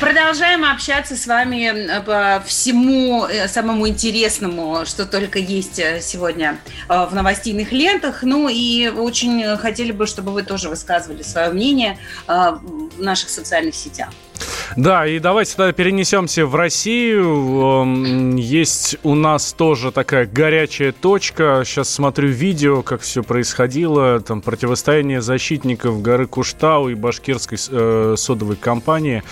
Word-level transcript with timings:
Продолжаем 0.00 0.64
общаться 0.64 1.16
с 1.16 1.26
вами 1.26 1.64
э, 1.64 2.00
по 2.02 2.40
всему 2.46 3.26
э, 3.26 3.48
самому 3.48 3.88
интересному, 3.88 4.86
что 4.86 5.06
только 5.06 5.40
есть 5.40 5.80
э, 5.80 6.00
сегодня 6.00 6.60
в 6.88 7.10
новостейных 7.12 7.72
лентах. 7.72 8.22
Ну 8.22 8.48
и 8.48 8.88
очень 8.88 9.56
хотели 9.56 9.90
бы, 9.90 10.06
чтобы 10.06 10.30
вы 10.30 10.44
тоже 10.44 10.68
высказывали 10.68 11.22
свое 11.22 11.50
мнение 11.50 11.98
в 12.28 13.00
наших 13.00 13.28
социальных 13.28 13.74
сетях. 13.74 14.10
Да, 14.76 15.06
и 15.06 15.18
давайте 15.18 15.56
тогда 15.56 15.72
перенесемся 15.72 16.46
в 16.46 16.54
Россию. 16.54 17.82
Эм, 17.82 18.36
есть 18.36 18.96
у 19.02 19.14
нас 19.14 19.52
тоже 19.52 19.92
такая 19.92 20.26
горячая 20.26 20.92
точка. 20.92 21.62
Сейчас 21.64 21.88
смотрю 21.88 22.28
видео, 22.28 22.82
как 22.82 23.00
все 23.00 23.22
происходило. 23.22 24.20
Там 24.20 24.40
противостояние 24.40 25.20
защитников 25.20 26.00
горы 26.02 26.26
Куштау 26.26 26.88
и 26.90 26.94
башкирской 26.94 27.58
э, 27.70 28.14
содовой 28.16 28.56
компании. 28.56 29.22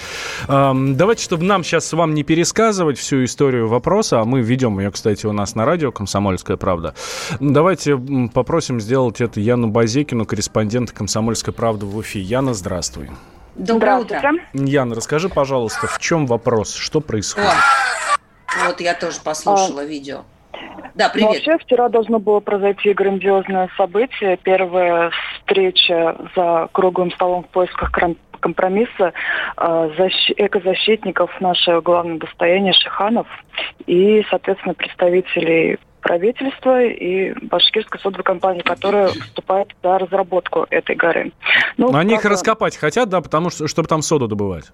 Эм, 0.49 0.97
давайте, 0.97 1.23
чтобы 1.25 1.45
нам 1.45 1.63
сейчас 1.63 1.87
с 1.87 1.93
вами 1.93 2.15
не 2.15 2.25
пересказывать 2.25 2.99
всю 2.99 3.25
историю 3.25 3.69
вопроса, 3.69 4.21
а 4.21 4.25
мы 4.25 4.41
ведем 4.41 4.79
ее, 4.81 4.91
кстати, 4.91 5.27
у 5.27 5.33
нас 5.33 5.55
на 5.55 5.65
радио 5.65 5.93
«Комсомольская 5.93 6.57
правда». 6.57 6.95
Давайте 7.41 7.97
попросим 8.33 8.81
сделать 8.81 9.21
это 9.21 9.41
Яну 9.41 9.69
Базекину, 9.69 10.25
корреспондента 10.25 10.95
«Комсомольской 10.95 11.53
правды» 11.53 11.87
в 11.87 11.97
Уфе. 11.97 12.21
Яна, 12.21 12.55
здравствуй. 12.55 13.11
Доброе 13.59 13.97
утро. 13.99 14.21
Яна, 14.53 14.95
расскажи, 14.95 15.29
пожалуйста, 15.29 15.87
в 15.87 15.99
чем 15.99 16.27
вопрос, 16.27 16.75
что 16.75 17.01
происходит? 17.01 17.51
О, 17.51 18.67
вот 18.67 18.81
я 18.81 18.95
тоже 18.95 19.19
послушала 19.25 19.81
а, 19.81 19.85
видео. 19.85 20.25
Да, 20.95 21.09
привет. 21.09 21.29
Ну, 21.29 21.35
вообще, 21.35 21.65
вчера 21.65 21.89
должно 21.89 22.19
было 22.19 22.41
произойти 22.41 22.93
грандиозное 22.93 23.71
событие. 23.77 24.37
Первая 24.43 25.11
встреча 25.39 26.17
за 26.37 26.69
круглым 26.73 27.11
столом 27.13 27.45
в 27.45 27.49
поисках 27.49 27.93
компромисса 28.41 29.13
э, 29.57 29.91
защ... 29.97 30.33
экозащитников, 30.37 31.31
наше 31.41 31.81
главное 31.81 32.19
достояние 32.19 32.75
Шиханов 32.75 33.27
и, 33.87 34.25
соответственно, 34.31 34.75
представителей 34.75 35.79
правительства 36.07 36.85
и 36.85 37.33
башкирской 37.47 37.99
компании, 38.23 38.61
которая 38.61 39.09
вступает 39.09 39.75
за 39.83 39.99
разработку 39.99 40.65
этой 40.71 40.95
горы. 40.95 41.33
Ну, 41.77 41.91
Но 41.91 41.99
они 41.99 42.15
их 42.15 42.25
раскопать 42.25 42.77
хотят, 42.77 43.09
да, 43.09 43.21
потому 43.21 43.51
что, 43.51 43.67
чтобы 43.67 43.89
там 43.89 44.03
соду 44.03 44.29
добывать? 44.29 44.71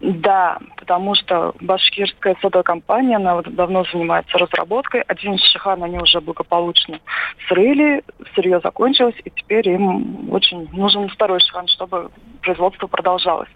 Да, 0.00 0.58
потому 0.76 1.14
что 1.14 1.54
башкирская 1.60 2.36
содовая 2.42 2.64
компания, 2.64 3.14
она 3.14 3.36
вот 3.36 3.54
давно 3.54 3.84
занимается 3.92 4.36
разработкой. 4.36 5.02
Один 5.02 5.38
шихан 5.38 5.84
они 5.84 6.00
уже 6.00 6.20
благополучно 6.20 6.98
срыли, 7.46 8.02
сырье 8.34 8.58
закончилось, 8.58 9.14
и 9.24 9.30
теперь 9.30 9.68
им 9.68 10.32
очень 10.32 10.68
нужен 10.72 11.08
второй 11.08 11.38
шихан, 11.38 11.68
чтобы 11.68 12.10
производство 12.40 12.88
продолжалось. 12.88 13.48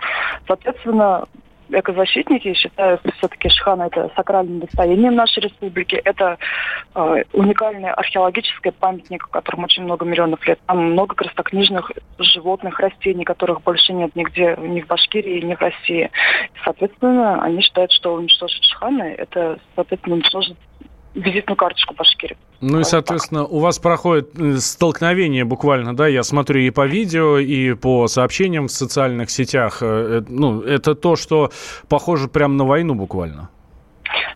Соответственно, 0.47 1.25
экозащитники 1.71 2.55
считают 2.55 3.01
все-таки 3.17 3.49
Шихан 3.49 3.83
это 3.83 4.11
сакральным 4.17 4.61
достоянием 4.61 5.15
нашей 5.15 5.41
республики. 5.45 5.97
Это 5.97 6.39
э, 6.95 7.23
уникальный 7.33 7.91
археологический 7.91 8.73
памятник, 8.73 9.25
в 9.25 9.31
котором 9.31 9.65
очень 9.65 9.85
много 9.85 10.05
миллионов 10.05 10.47
лет. 10.47 10.59
Там 10.67 10.93
много 10.93 11.15
красокнижных 11.15 11.91
животных, 12.19 12.79
растений, 12.81 13.25
которых 13.25 13.63
больше 13.63 13.93
нет 13.93 14.15
нигде, 14.15 14.57
ни 14.59 14.81
в 14.81 14.87
Башкирии, 14.87 15.45
ни 15.45 15.55
в 15.55 15.61
России. 15.61 16.11
И, 16.55 16.59
соответственно, 16.65 17.43
они 17.43 17.63
считают, 17.63 17.93
что 17.93 18.15
уничтожить 18.15 18.65
Шиханы– 18.65 19.15
это, 19.19 19.59
соответственно, 19.75 20.17
уничтожить 20.17 20.57
визитную 21.17 21.57
карточку 21.57 21.95
Башкирии. 21.95 22.37
Ну 22.61 22.81
и, 22.81 22.85
соответственно, 22.85 23.45
у 23.45 23.59
вас 23.59 23.79
проходит 23.79 24.39
э, 24.39 24.57
столкновение 24.57 25.45
буквально, 25.45 25.97
да, 25.97 26.07
я 26.07 26.23
смотрю 26.23 26.61
и 26.61 26.71
по 26.71 26.87
видео, 26.87 27.39
и 27.39 27.75
по 27.75 28.07
сообщениям 28.07 28.69
в 28.69 28.71
социальных 28.71 29.31
сетях. 29.31 29.79
Э, 29.81 30.21
э, 30.21 30.23
ну, 30.29 30.61
это 30.61 30.95
то, 30.95 31.17
что 31.17 31.51
похоже 31.89 32.29
прямо 32.29 32.55
на 32.55 32.65
войну 32.65 32.95
буквально. 32.95 33.51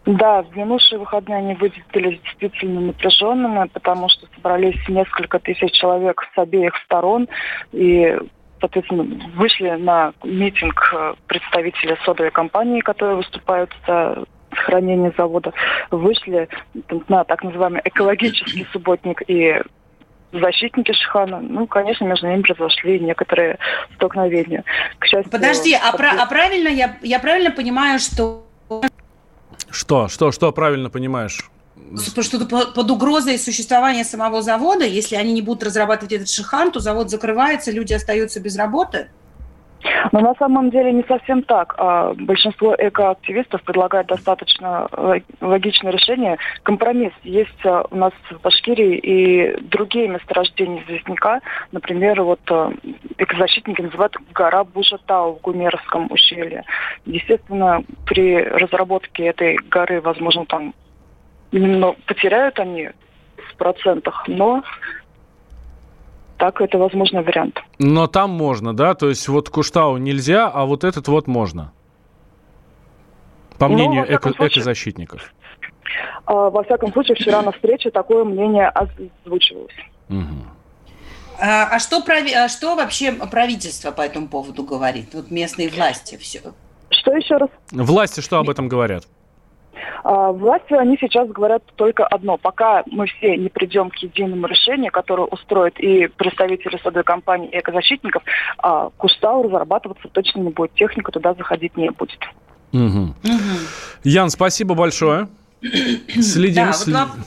Да, 0.06 0.42
в 0.42 0.56
минувшие 0.56 0.98
выходные 0.98 1.38
они 1.38 1.54
выглядели 1.54 2.20
действительно 2.24 2.80
напряженными, 2.80 3.68
потому 3.68 4.08
что 4.08 4.26
собрались 4.34 4.88
несколько 4.88 5.38
тысяч 5.38 5.72
человек 5.72 6.22
с 6.34 6.38
обеих 6.38 6.72
сторон, 6.84 7.28
и 7.72 8.16
соответственно, 8.60 9.06
вышли 9.36 9.70
на 9.70 10.12
митинг 10.22 10.94
представители 11.26 11.97
содовой 12.04 12.30
компании, 12.30 12.80
которые 12.80 13.16
выступают 13.16 13.70
за 13.86 14.24
сохранения 14.50 15.12
завода, 15.16 15.53
вышли 15.91 16.49
на 17.09 17.25
так 17.25 17.43
называемый 17.43 17.83
экологический 17.84 18.66
субботник 18.72 19.22
и 19.28 19.61
защитники 20.33 20.93
Шихана. 20.93 21.41
Ну, 21.41 21.66
конечно, 21.66 22.05
между 22.05 22.28
ними 22.28 22.43
произошли 22.43 23.00
некоторые 23.00 23.59
столкновения. 23.97 24.65
К 24.99 25.06
счастью, 25.06 25.31
Подожди, 25.31 25.75
а, 25.75 25.93
про, 25.97 26.10
а 26.12 26.27
правильно 26.27 26.69
я, 26.69 26.97
я 27.03 27.19
правильно 27.19 27.50
понимаю, 27.50 27.99
что... 27.99 28.47
Что? 29.71 30.09
Что? 30.09 30.33
Что 30.33 30.53
правильно 30.53 30.91
понимаешь? 30.91 31.50
что 31.99 32.66
под 32.75 32.91
угрозой 32.91 33.39
существования 33.39 34.05
самого 34.05 34.43
завода, 34.43 34.84
если 34.84 35.16
они 35.16 35.33
не 35.33 35.43
будут 35.43 35.65
разрабатывать 35.65 36.12
этот 36.12 36.28
шихан, 36.28 36.71
то 36.71 36.78
завод 36.78 37.10
закрывается, 37.10 37.72
люди 37.72 37.93
остаются 37.93 38.39
без 38.41 38.56
работы? 38.56 39.09
Но 40.12 40.20
на 40.20 40.34
самом 40.34 40.70
деле 40.70 40.92
не 40.92 41.04
совсем 41.04 41.42
так. 41.42 41.74
А, 41.78 42.12
большинство 42.14 42.74
экоактивистов 42.78 43.62
предлагает 43.62 44.06
достаточно 44.06 44.88
логичное 45.41 45.92
решение. 45.92 46.38
Компромисс. 46.62 47.12
Есть 47.22 47.64
а, 47.64 47.84
у 47.91 47.96
нас 47.96 48.12
в 48.30 48.41
Башкирии 48.41 48.96
и 48.98 49.60
другие 49.62 50.08
месторождения 50.08 50.82
известняка. 50.82 51.41
Например, 51.72 52.22
вот 52.22 52.41
а, 52.50 52.72
экозащитники 53.18 53.80
называют 53.80 54.16
гора 54.34 54.64
Бужатау 54.64 55.34
в 55.34 55.41
Гумерском 55.41 56.10
ущелье. 56.10 56.64
Естественно, 57.06 57.82
при 58.06 58.42
разработке 58.42 59.26
этой 59.26 59.56
горы, 59.70 60.00
возможно, 60.00 60.44
там 60.47 60.74
потеряют 62.06 62.58
они 62.60 62.91
в 63.36 63.56
процентах, 63.56 64.24
но 64.28 64.62
так 66.41 66.61
это 66.61 66.78
возможный 66.78 67.23
вариант. 67.23 67.61
Но 67.78 68.06
там 68.06 68.31
можно, 68.31 68.75
да? 68.75 68.95
То 68.95 69.11
есть 69.11 69.28
вот 69.28 69.51
Куштау 69.51 69.99
нельзя, 69.99 70.49
а 70.49 70.65
вот 70.65 70.84
этот 70.84 71.06
вот 71.06 71.27
можно? 71.27 71.73
По 73.59 73.69
ну, 73.69 73.75
мнению 73.75 74.06
ну, 74.09 74.17
эко- 74.17 74.33
случае, 74.34 74.49
экозащитников. 74.49 75.34
А, 76.25 76.49
во 76.49 76.65
всяком 76.65 76.93
случае, 76.93 77.17
вчера 77.17 77.43
на 77.43 77.53
встрече 77.53 77.91
такое 77.91 78.25
мнение 78.25 78.69
озвучивалось. 78.69 79.75
Угу. 80.09 80.19
А, 81.41 81.69
а, 81.77 81.78
что, 81.78 82.03
прави... 82.03 82.33
а 82.33 82.49
что 82.49 82.75
вообще 82.75 83.12
правительство 83.12 83.91
по 83.91 84.01
этому 84.01 84.28
поводу 84.28 84.62
говорит? 84.62 85.12
Вот 85.12 85.31
местные 85.31 85.69
власти 85.69 86.17
все. 86.17 86.41
Что 86.89 87.12
еще 87.12 87.37
раз? 87.37 87.51
Власти 87.71 88.21
что 88.21 88.39
об 88.39 88.49
этом 88.49 88.69
говорят? 88.69 89.05
А, 90.03 90.33
власти, 90.33 90.75
они 90.75 90.97
сейчас 91.00 91.28
говорят 91.28 91.62
только 91.77 92.06
одно. 92.06 92.37
Пока 92.37 92.83
мы 92.87 93.06
все 93.06 93.37
не 93.37 93.49
придем 93.49 93.91
к 93.91 93.97
единому 93.97 94.47
решению, 94.47 94.93
которое 94.93 95.27
устроит 95.27 95.78
и 95.78 96.09
представители 96.09 96.78
садовой 96.83 97.05
компании, 97.05 97.50
и 97.50 97.59
экозащитников, 97.59 98.22
а 98.59 98.91
Куштау 98.97 99.43
разрабатываться 99.43 100.09
точно 100.09 100.41
не 100.41 100.50
будет. 100.50 100.72
Техника 100.75 101.12
туда 101.12 101.34
заходить 101.34 101.77
не 101.77 101.91
будет. 101.91 102.21
Угу. 102.72 102.81
Угу. 102.83 103.56
Ян, 104.05 104.31
спасибо 104.31 104.75
большое. 104.75 105.28
Следим. 106.21 106.66
Да, 106.86 107.07
вот 107.07 107.19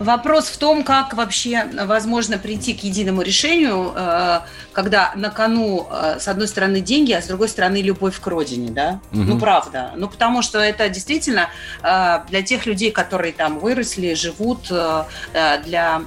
Вопрос 0.00 0.48
в 0.48 0.56
том, 0.56 0.82
как 0.82 1.12
вообще 1.12 1.66
возможно 1.84 2.38
прийти 2.38 2.72
к 2.72 2.82
единому 2.82 3.20
решению, 3.20 3.92
э, 3.94 4.40
когда 4.72 5.12
на 5.14 5.28
кону, 5.28 5.86
э, 5.92 6.16
с 6.18 6.26
одной 6.26 6.48
стороны, 6.48 6.80
деньги, 6.80 7.12
а 7.12 7.20
с 7.20 7.26
другой 7.26 7.50
стороны, 7.50 7.82
любовь 7.82 8.18
к 8.18 8.26
родине, 8.26 8.70
да? 8.70 9.00
Угу. 9.12 9.20
Ну, 9.20 9.38
правда. 9.38 9.92
Ну, 9.96 10.08
потому 10.08 10.40
что 10.40 10.58
это 10.58 10.88
действительно 10.88 11.50
э, 11.82 12.20
для 12.30 12.40
тех 12.40 12.64
людей, 12.64 12.92
которые 12.92 13.34
там 13.34 13.58
выросли, 13.58 14.14
живут, 14.14 14.72
для 15.64 16.02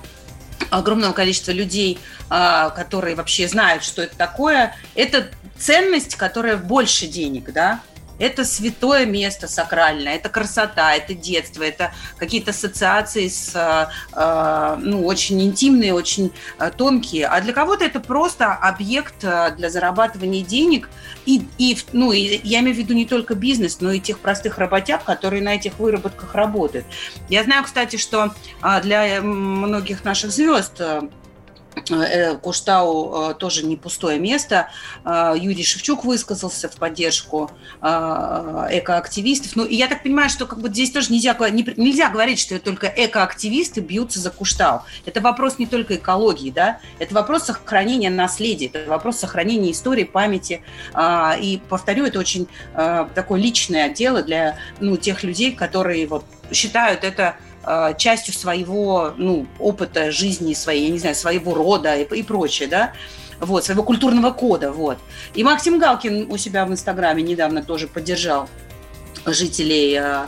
огромного 0.72 1.13
количества 1.13 1.51
людей, 1.51 2.00
которые 2.30 3.16
вообще 3.16 3.48
знают, 3.48 3.84
что 3.84 4.01
это 4.01 4.16
такое, 4.18 4.75
это 4.96 5.28
ценность, 5.57 6.16
которая 6.16 6.57
больше 6.57 7.06
денег, 7.06 7.54
да? 7.54 7.80
Это 8.19 8.45
святое 8.45 9.06
место 9.06 9.48
сакральное, 9.48 10.15
это 10.15 10.30
красота, 10.30 10.94
это 10.94 11.13
детство, 11.13 11.63
это 11.63 11.94
какие-то 12.18 12.51
ассоциации 12.51 13.27
с, 13.27 13.56
э, 13.56 13.88
э 14.13 14.75
ну, 14.80 15.06
очень 15.06 15.42
интимные, 15.42 15.94
очень 15.94 16.31
э, 16.60 16.71
тонкие. 16.75 17.27
А 17.27 17.42
для 17.42 17.54
кого-то 17.54 17.86
это 17.86 18.00
просто 18.00 18.54
объект 18.54 19.19
для 19.19 19.69
зарабатывания 19.69 20.44
денег. 20.44 20.89
И, 21.25 21.45
и, 21.57 21.77
ну, 21.94 22.12
и 22.12 22.39
я 22.44 22.60
имею 22.60 22.75
в 22.75 22.80
виду 22.80 22.94
не 22.94 23.06
только 23.06 23.36
бизнес, 23.36 23.80
но 23.81 23.92
и 23.92 24.00
тех 24.00 24.19
простых 24.19 24.57
работяг, 24.57 25.04
которые 25.04 25.42
на 25.42 25.56
этих 25.56 25.80
выработках 25.80 26.36
работают. 26.36 26.86
Я 27.30 27.44
знаю, 27.44 27.63
кстати, 27.63 27.95
что 27.95 28.33
для 28.83 29.21
многих 29.21 30.04
наших 30.04 30.31
звезд 30.31 30.81
Куштау 32.41 33.31
э, 33.31 33.33
тоже 33.35 33.65
не 33.65 33.75
пустое 33.75 34.19
место. 34.19 34.69
Э, 35.06 35.33
Юрий 35.35 35.63
Шевчук 35.63 36.06
высказался 36.06 36.69
в 36.69 36.75
поддержку 36.75 37.51
экоактивистов. 37.81 39.56
Ну, 39.56 39.65
и 39.65 39.75
я 39.75 39.88
так 39.88 40.03
понимаю, 40.03 40.30
что 40.30 40.45
как 40.45 40.59
бы 40.59 40.69
здесь 40.69 40.91
тоже 40.91 41.12
нельзя, 41.12 41.35
нельзя 41.39 42.09
говорить, 42.09 42.39
что 42.39 42.59
только 42.59 42.88
экоактивисты 42.88 43.81
бьются 43.81 44.19
за 44.19 44.30
Куштау. 44.30 44.83
Это 45.06 45.21
вопрос 45.21 45.59
не 45.59 45.65
только 45.65 45.95
экологии, 45.95 46.50
да, 46.50 46.80
это 47.00 47.13
вопрос 47.13 47.44
сохранения 47.44 48.09
наследия, 48.09 48.68
это 48.68 48.89
вопрос 48.89 49.18
сохранения 49.18 49.71
истории, 49.71 50.03
памяти. 50.03 50.62
И, 51.41 51.62
повторю, 51.69 52.06
это 52.06 52.19
очень 52.19 52.47
такое 52.74 53.39
личное 53.39 53.89
дело 53.89 54.24
для 54.24 54.57
ну, 54.79 54.97
тех 54.97 55.24
людей, 55.24 55.51
которые 55.51 56.07
вот 56.07 56.25
считают 56.51 57.03
это 57.03 57.36
Э, 57.65 57.94
частью 57.98 58.33
своего 58.33 59.13
ну, 59.15 59.48
опыта 59.57 60.12
жизни 60.12 60.54
своей, 60.54 60.88
я 60.88 60.92
не 60.92 61.00
знаю, 61.00 61.15
своего 61.15 61.54
рода 61.54 61.95
и, 61.95 62.04
и 62.19 62.24
прочее, 62.24 62.68
да, 62.68 62.92
вот, 63.39 63.63
своего 63.63 63.83
культурного 63.83 64.31
кода, 64.31 64.71
вот. 64.74 64.98
И 65.33 65.45
Максим 65.45 65.80
Галкин 65.80 66.30
у 66.30 66.38
себя 66.38 66.65
в 66.65 66.71
Инстаграме 66.71 67.24
недавно 67.24 67.63
тоже 67.63 67.88
поддержал 67.88 68.50
жителей 69.25 69.95
э, 69.98 70.25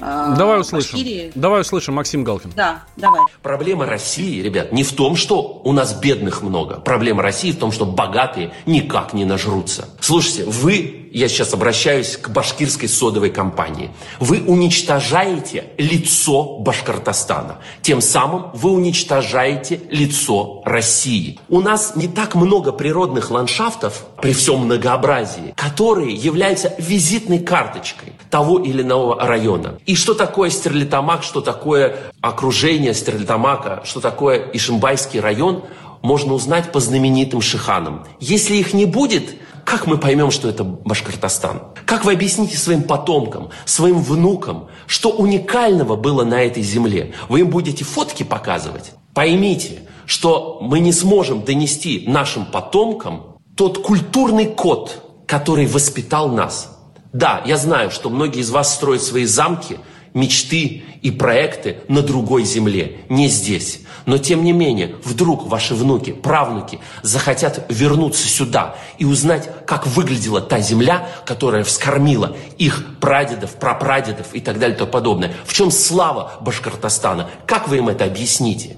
э 0.00 0.34
Давай 0.38 0.60
услышим. 0.60 0.92
Башкирии. 0.92 1.32
Давай 1.34 1.60
услышим, 1.60 1.92
Максим 1.92 2.24
Галкин. 2.24 2.52
Да, 2.56 2.84
давай. 2.96 3.20
Проблема 3.42 3.84
России, 3.84 4.40
ребят, 4.40 4.72
не 4.72 4.82
в 4.82 4.92
том, 4.94 5.14
что 5.16 5.60
у 5.64 5.72
нас 5.72 5.92
бедных 5.92 6.40
много. 6.40 6.80
Проблема 6.80 7.22
России 7.22 7.52
в 7.52 7.58
том, 7.58 7.70
что 7.70 7.84
богатые 7.84 8.54
никак 8.64 9.12
не 9.12 9.26
нажрутся. 9.26 9.90
Слушайте, 10.00 10.44
вы 10.44 11.07
я 11.12 11.28
сейчас 11.28 11.54
обращаюсь 11.54 12.16
к 12.16 12.30
башкирской 12.30 12.88
содовой 12.88 13.30
компании. 13.30 13.90
Вы 14.20 14.42
уничтожаете 14.46 15.70
лицо 15.78 16.58
Башкортостана. 16.58 17.58
Тем 17.82 18.00
самым 18.00 18.50
вы 18.54 18.70
уничтожаете 18.70 19.80
лицо 19.90 20.62
России. 20.64 21.38
У 21.48 21.60
нас 21.60 21.96
не 21.96 22.08
так 22.08 22.34
много 22.34 22.72
природных 22.72 23.30
ландшафтов 23.30 24.04
при 24.20 24.32
всем 24.32 24.60
многообразии, 24.60 25.54
которые 25.56 26.14
являются 26.14 26.74
визитной 26.78 27.38
карточкой 27.38 28.12
того 28.30 28.58
или 28.58 28.82
иного 28.82 29.24
района. 29.24 29.78
И 29.86 29.96
что 29.96 30.14
такое 30.14 30.50
Стерлитамак, 30.50 31.22
что 31.22 31.40
такое 31.40 31.96
окружение 32.20 32.94
Стерлитамака, 32.94 33.82
что 33.84 34.00
такое 34.00 34.50
Ишимбайский 34.52 35.20
район, 35.20 35.64
можно 36.02 36.34
узнать 36.34 36.70
по 36.70 36.80
знаменитым 36.80 37.40
шиханам. 37.40 38.06
Если 38.20 38.56
их 38.56 38.74
не 38.74 38.84
будет– 38.84 39.34
как 39.68 39.86
мы 39.86 39.98
поймем, 39.98 40.30
что 40.30 40.48
это 40.48 40.64
Башкортостан? 40.64 41.62
Как 41.84 42.06
вы 42.06 42.14
объясните 42.14 42.56
своим 42.56 42.84
потомкам, 42.84 43.50
своим 43.66 44.02
внукам, 44.02 44.68
что 44.86 45.10
уникального 45.10 45.94
было 45.94 46.24
на 46.24 46.42
этой 46.42 46.62
земле? 46.62 47.12
Вы 47.28 47.40
им 47.40 47.50
будете 47.50 47.84
фотки 47.84 48.22
показывать? 48.22 48.92
Поймите, 49.12 49.80
что 50.06 50.58
мы 50.62 50.80
не 50.80 50.92
сможем 50.92 51.42
донести 51.42 52.04
нашим 52.06 52.46
потомкам 52.46 53.36
тот 53.56 53.82
культурный 53.82 54.46
код, 54.46 55.02
который 55.26 55.66
воспитал 55.66 56.30
нас. 56.30 56.74
Да, 57.12 57.42
я 57.44 57.58
знаю, 57.58 57.90
что 57.90 58.08
многие 58.08 58.40
из 58.40 58.50
вас 58.50 58.74
строят 58.74 59.02
свои 59.02 59.26
замки– 59.26 59.78
мечты 60.18 60.82
и 61.00 61.10
проекты 61.10 61.78
на 61.88 62.02
другой 62.02 62.44
земле, 62.44 62.98
не 63.08 63.28
здесь. 63.28 63.80
Но 64.04 64.18
тем 64.18 64.42
не 64.42 64.52
менее, 64.52 64.96
вдруг 65.04 65.46
ваши 65.46 65.74
внуки, 65.74 66.12
правнуки 66.12 66.80
захотят 67.02 67.66
вернуться 67.68 68.26
сюда 68.26 68.76
и 68.98 69.04
узнать, 69.04 69.48
как 69.66 69.86
выглядела 69.86 70.40
та 70.40 70.60
земля, 70.60 71.08
которая 71.24 71.62
вскормила 71.62 72.36
их 72.56 72.84
прадедов, 73.00 73.52
прапрадедов 73.52 74.34
и 74.34 74.40
так 74.40 74.58
далее 74.58 74.76
и 74.76 74.78
тому 74.78 74.90
подобное. 74.90 75.32
В 75.44 75.52
чем 75.52 75.70
слава 75.70 76.32
Башкортостана? 76.40 77.30
Как 77.46 77.68
вы 77.68 77.78
им 77.78 77.88
это 77.88 78.04
объясните? 78.04 78.76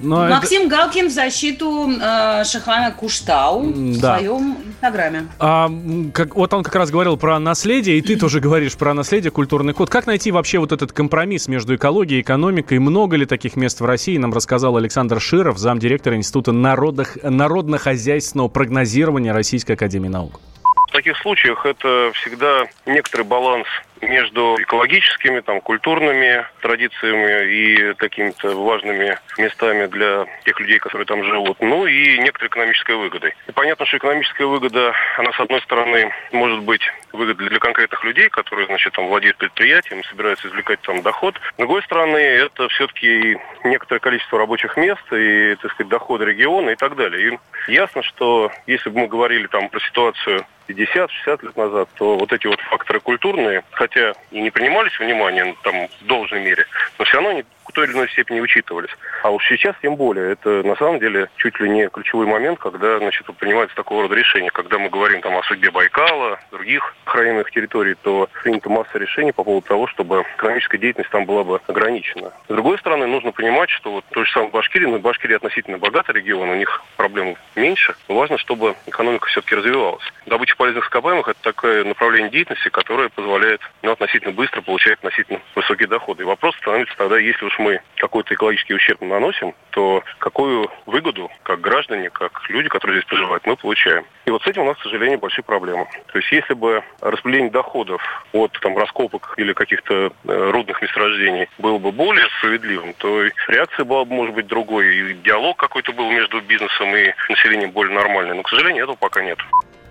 Но 0.00 0.28
Максим 0.28 0.62
это... 0.62 0.76
Галкин 0.76 1.08
в 1.08 1.10
защиту 1.10 1.90
э, 1.90 2.44
Шахана 2.44 2.92
Куштау 2.92 3.72
да. 4.00 4.16
в 4.16 4.18
своем 4.18 4.56
инстаграме. 4.66 5.28
А, 5.38 5.70
как, 6.12 6.34
вот 6.34 6.52
он 6.54 6.62
как 6.62 6.74
раз 6.74 6.90
говорил 6.90 7.16
про 7.16 7.38
наследие, 7.38 7.98
и 7.98 8.02
ты 8.02 8.16
тоже 8.16 8.40
говоришь 8.40 8.76
про 8.76 8.94
наследие, 8.94 9.30
культурный 9.30 9.74
код. 9.74 9.90
Как 9.90 10.06
найти 10.06 10.30
вообще 10.30 10.58
вот 10.58 10.72
этот 10.72 10.92
компромисс 10.92 11.48
между 11.48 11.74
экологией 11.74 12.20
и 12.20 12.22
экономикой? 12.22 12.78
Много 12.78 13.16
ли 13.16 13.26
таких 13.26 13.56
мест 13.56 13.80
в 13.80 13.84
России? 13.84 14.16
Нам 14.16 14.32
рассказал 14.32 14.76
Александр 14.76 15.20
Широв, 15.20 15.58
замдиректора 15.58 16.16
Института 16.16 16.52
народных, 16.52 17.18
народно-хозяйственного 17.22 18.48
прогнозирования 18.48 19.32
Российской 19.32 19.72
Академии 19.72 20.08
Наук. 20.08 20.40
В 20.88 20.92
таких 20.92 21.18
случаях 21.18 21.66
это 21.66 22.12
всегда 22.14 22.64
некоторый 22.86 23.22
баланс 23.22 23.66
между 24.00 24.56
экологическими, 24.60 25.40
там, 25.40 25.60
культурными 25.60 26.46
традициями 26.60 27.50
и 27.52 27.94
какими-то 27.94 28.50
важными 28.56 29.18
местами 29.38 29.86
для 29.86 30.26
тех 30.44 30.58
людей, 30.60 30.78
которые 30.78 31.06
там 31.06 31.24
живут, 31.24 31.60
ну 31.60 31.86
и 31.86 32.18
некоторой 32.18 32.48
экономической 32.48 32.96
выгодой. 32.96 33.34
И 33.46 33.52
понятно, 33.52 33.86
что 33.86 33.98
экономическая 33.98 34.46
выгода, 34.46 34.94
она, 35.16 35.32
с 35.32 35.40
одной 35.40 35.60
стороны, 35.62 36.12
может 36.32 36.62
быть 36.62 36.82
выгодой 37.12 37.48
для 37.48 37.58
конкретных 37.58 38.04
людей, 38.04 38.28
которые, 38.28 38.66
значит, 38.66 38.92
там, 38.92 39.08
владеют 39.08 39.36
предприятием, 39.36 40.04
собираются 40.04 40.48
извлекать 40.48 40.80
там 40.82 41.02
доход. 41.02 41.36
С 41.54 41.58
другой 41.58 41.82
стороны, 41.82 42.18
это 42.18 42.68
все-таки 42.68 43.38
некоторое 43.64 44.00
количество 44.00 44.38
рабочих 44.38 44.76
мест 44.76 45.02
и, 45.12 45.56
так 45.60 45.72
сказать, 45.72 45.90
доходы 45.90 46.24
региона 46.24 46.70
и 46.70 46.76
так 46.76 46.96
далее. 46.96 47.38
И 47.66 47.72
ясно, 47.72 48.02
что 48.02 48.50
если 48.66 48.90
бы 48.90 49.00
мы 49.00 49.08
говорили 49.08 49.46
там 49.46 49.68
про 49.68 49.80
ситуацию 49.80 50.46
50-60 50.68 51.08
лет 51.44 51.56
назад, 51.56 51.88
то 51.96 52.16
вот 52.16 52.32
эти 52.32 52.46
вот 52.46 52.60
факторы 52.60 53.00
культурные, 53.00 53.62
хотя 53.88 54.14
и 54.30 54.40
не 54.40 54.50
принимались 54.50 54.92
в 54.92 55.00
внимание 55.00 55.54
там, 55.62 55.88
в 56.00 56.06
должной 56.06 56.40
мере, 56.40 56.66
но 56.98 57.04
все 57.04 57.16
равно 57.16 57.30
они 57.30 57.44
в 57.68 57.72
той 57.72 57.86
или 57.86 57.92
иной 57.92 58.08
степени 58.08 58.40
учитывались. 58.40 58.90
А 59.22 59.30
уж 59.30 59.46
сейчас 59.46 59.76
тем 59.82 59.96
более. 59.96 60.32
Это 60.32 60.62
на 60.62 60.76
самом 60.76 60.98
деле 60.98 61.28
чуть 61.36 61.58
ли 61.60 61.68
не 61.68 61.88
ключевой 61.88 62.26
момент, 62.26 62.58
когда 62.58 62.98
значит, 62.98 63.26
принимается 63.36 63.76
такого 63.76 64.02
рода 64.02 64.14
решения. 64.14 64.50
Когда 64.50 64.78
мы 64.78 64.88
говорим 64.88 65.20
там, 65.20 65.36
о 65.36 65.42
судьбе 65.42 65.70
Байкала, 65.70 66.40
других 66.50 66.94
охраняемых 67.04 67.50
территорий, 67.50 67.94
то 67.94 68.28
принята 68.42 68.70
масса 68.70 68.98
решений 68.98 69.32
по 69.32 69.44
поводу 69.44 69.66
того, 69.66 69.86
чтобы 69.86 70.24
экономическая 70.36 70.78
деятельность 70.78 71.10
там 71.10 71.26
была 71.26 71.44
бы 71.44 71.60
ограничена. 71.66 72.32
С 72.48 72.52
другой 72.52 72.78
стороны, 72.78 73.06
нужно 73.06 73.32
понимать, 73.32 73.70
что 73.70 73.92
вот 73.92 74.04
то 74.10 74.24
же 74.24 74.30
самое 74.32 74.50
в 74.50 74.52
Башкирии, 74.52 74.86
но 74.86 74.98
Башкирия 74.98 75.36
относительно 75.36 75.78
богатый 75.78 76.14
регион, 76.14 76.48
у 76.48 76.54
них 76.54 76.82
проблем 76.96 77.36
меньше. 77.54 77.94
Важно, 78.08 78.38
чтобы 78.38 78.74
экономика 78.86 79.28
все-таки 79.28 79.54
развивалась. 79.54 80.04
Добыча 80.26 80.56
полезных 80.56 80.84
ископаемых– 80.84 81.28
это 81.28 81.40
такое 81.42 81.84
направление 81.84 82.30
деятельности, 82.30 82.68
которое 82.68 83.08
позволяет 83.08 83.60
ну, 83.82 83.92
относительно 83.92 84.32
быстро 84.32 84.60
получать 84.62 84.94
относительно 84.94 85.40
высокие 85.54 85.88
доходы. 85.88 86.22
И 86.22 86.26
вопрос 86.26 86.56
становится 86.56 86.96
тогда, 86.96 87.18
если 87.18 87.44
уж 87.44 87.57
мы 87.58 87.80
какой-то 87.96 88.34
экологический 88.34 88.74
ущерб 88.74 89.00
наносим, 89.00 89.54
то 89.70 90.02
какую 90.18 90.70
выгоду, 90.86 91.30
как 91.42 91.60
граждане, 91.60 92.10
как 92.10 92.48
люди, 92.48 92.68
которые 92.68 92.98
здесь 92.98 93.08
проживают, 93.08 93.46
мы 93.46 93.56
получаем. 93.56 94.04
И 94.24 94.30
вот 94.30 94.42
с 94.42 94.46
этим 94.46 94.62
у 94.62 94.64
нас, 94.66 94.76
к 94.78 94.82
сожалению, 94.82 95.18
большие 95.18 95.44
проблемы. 95.44 95.86
То 96.12 96.18
есть 96.18 96.30
если 96.32 96.54
бы 96.54 96.82
распределение 97.00 97.50
доходов 97.50 98.02
от 98.32 98.52
там, 98.60 98.76
раскопок 98.76 99.34
или 99.36 99.52
каких-то 99.52 99.94
э, 99.94 100.50
рудных 100.50 100.82
месторождений 100.82 101.48
было 101.58 101.78
бы 101.78 101.92
более 101.92 102.26
справедливым, 102.38 102.94
то 102.94 103.24
реакция 103.48 103.84
была 103.84 104.04
бы, 104.04 104.14
может 104.14 104.34
быть, 104.34 104.46
другой, 104.46 104.96
и 104.96 105.14
диалог 105.14 105.56
какой-то 105.56 105.92
был 105.92 106.10
между 106.10 106.40
бизнесом 106.40 106.94
и 106.94 107.12
населением 107.28 107.70
более 107.70 107.94
нормальный. 107.94 108.34
Но, 108.34 108.42
к 108.42 108.48
сожалению, 108.48 108.84
этого 108.84 108.96
пока 108.96 109.22
нет. 109.22 109.38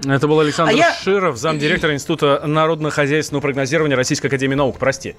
Это 0.05 0.27
был 0.27 0.39
Александр 0.39 0.73
а 0.73 0.75
я... 0.75 0.93
Широв, 0.93 1.37
замдиректора 1.37 1.93
Института 1.93 2.41
народно-хозяйственного 2.45 3.41
прогнозирования 3.41 3.95
Российской 3.95 4.27
Академии 4.27 4.55
Наук. 4.55 4.77
Прости. 4.77 5.15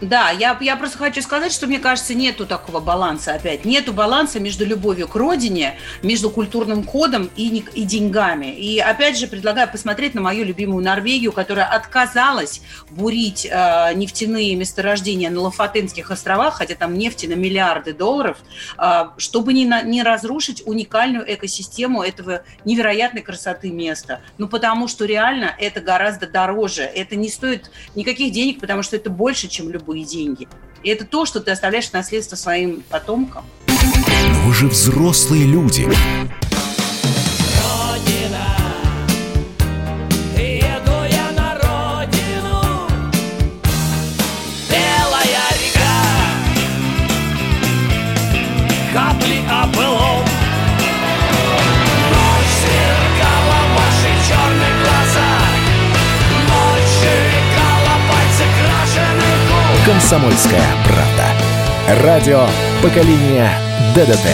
Да, 0.00 0.30
я, 0.30 0.56
я 0.60 0.76
просто 0.76 0.98
хочу 0.98 1.22
сказать, 1.22 1.52
что 1.52 1.66
мне 1.66 1.78
кажется, 1.78 2.14
нету 2.14 2.46
такого 2.46 2.78
баланса 2.78 3.34
опять. 3.34 3.64
Нету 3.64 3.92
баланса 3.92 4.38
между 4.38 4.64
любовью 4.64 5.08
к 5.08 5.16
родине, 5.16 5.76
между 6.02 6.30
культурным 6.30 6.84
кодом 6.84 7.30
и, 7.36 7.64
и 7.74 7.82
деньгами. 7.84 8.54
И 8.54 8.78
опять 8.78 9.18
же 9.18 9.26
предлагаю 9.26 9.68
посмотреть 9.68 10.14
на 10.14 10.20
мою 10.20 10.44
любимую 10.44 10.84
Норвегию, 10.84 11.32
которая 11.32 11.66
отказалась 11.66 12.60
бурить 12.90 13.46
э, 13.50 13.94
нефтяные 13.94 14.54
месторождения 14.54 15.30
на 15.30 15.40
Лафатенских 15.40 16.10
островах, 16.10 16.58
хотя 16.58 16.74
там 16.74 16.94
нефти 16.94 17.26
на 17.26 17.34
миллиарды 17.34 17.92
долларов, 17.92 18.38
э, 18.78 19.04
чтобы 19.16 19.52
не, 19.52 19.66
на, 19.66 19.82
не 19.82 20.02
разрушить 20.02 20.62
уникальную 20.64 21.24
экосистему 21.34 22.02
этого 22.02 22.42
невероятной 22.64 23.22
красоты 23.22 23.70
места. 23.70 24.17
Ну, 24.38 24.48
потому 24.48 24.88
что 24.88 25.04
реально 25.04 25.54
это 25.58 25.80
гораздо 25.80 26.26
дороже. 26.26 26.82
Это 26.82 27.16
не 27.16 27.28
стоит 27.28 27.70
никаких 27.94 28.32
денег, 28.32 28.60
потому 28.60 28.82
что 28.82 28.96
это 28.96 29.10
больше, 29.10 29.48
чем 29.48 29.70
любые 29.70 30.04
деньги. 30.04 30.48
И 30.82 30.90
это 30.90 31.04
то, 31.04 31.26
что 31.26 31.40
ты 31.40 31.50
оставляешь 31.50 31.90
наследство 31.92 32.36
своим 32.36 32.82
потомкам. 32.88 33.44
Но 33.66 34.40
вы 34.46 34.54
же 34.54 34.68
взрослые 34.68 35.44
люди. 35.44 35.88
«Комсомольская 59.98 60.64
правда». 60.84 62.04
Радио 62.04 62.46
поколения 62.80 63.50
ДДТ. 63.96 64.28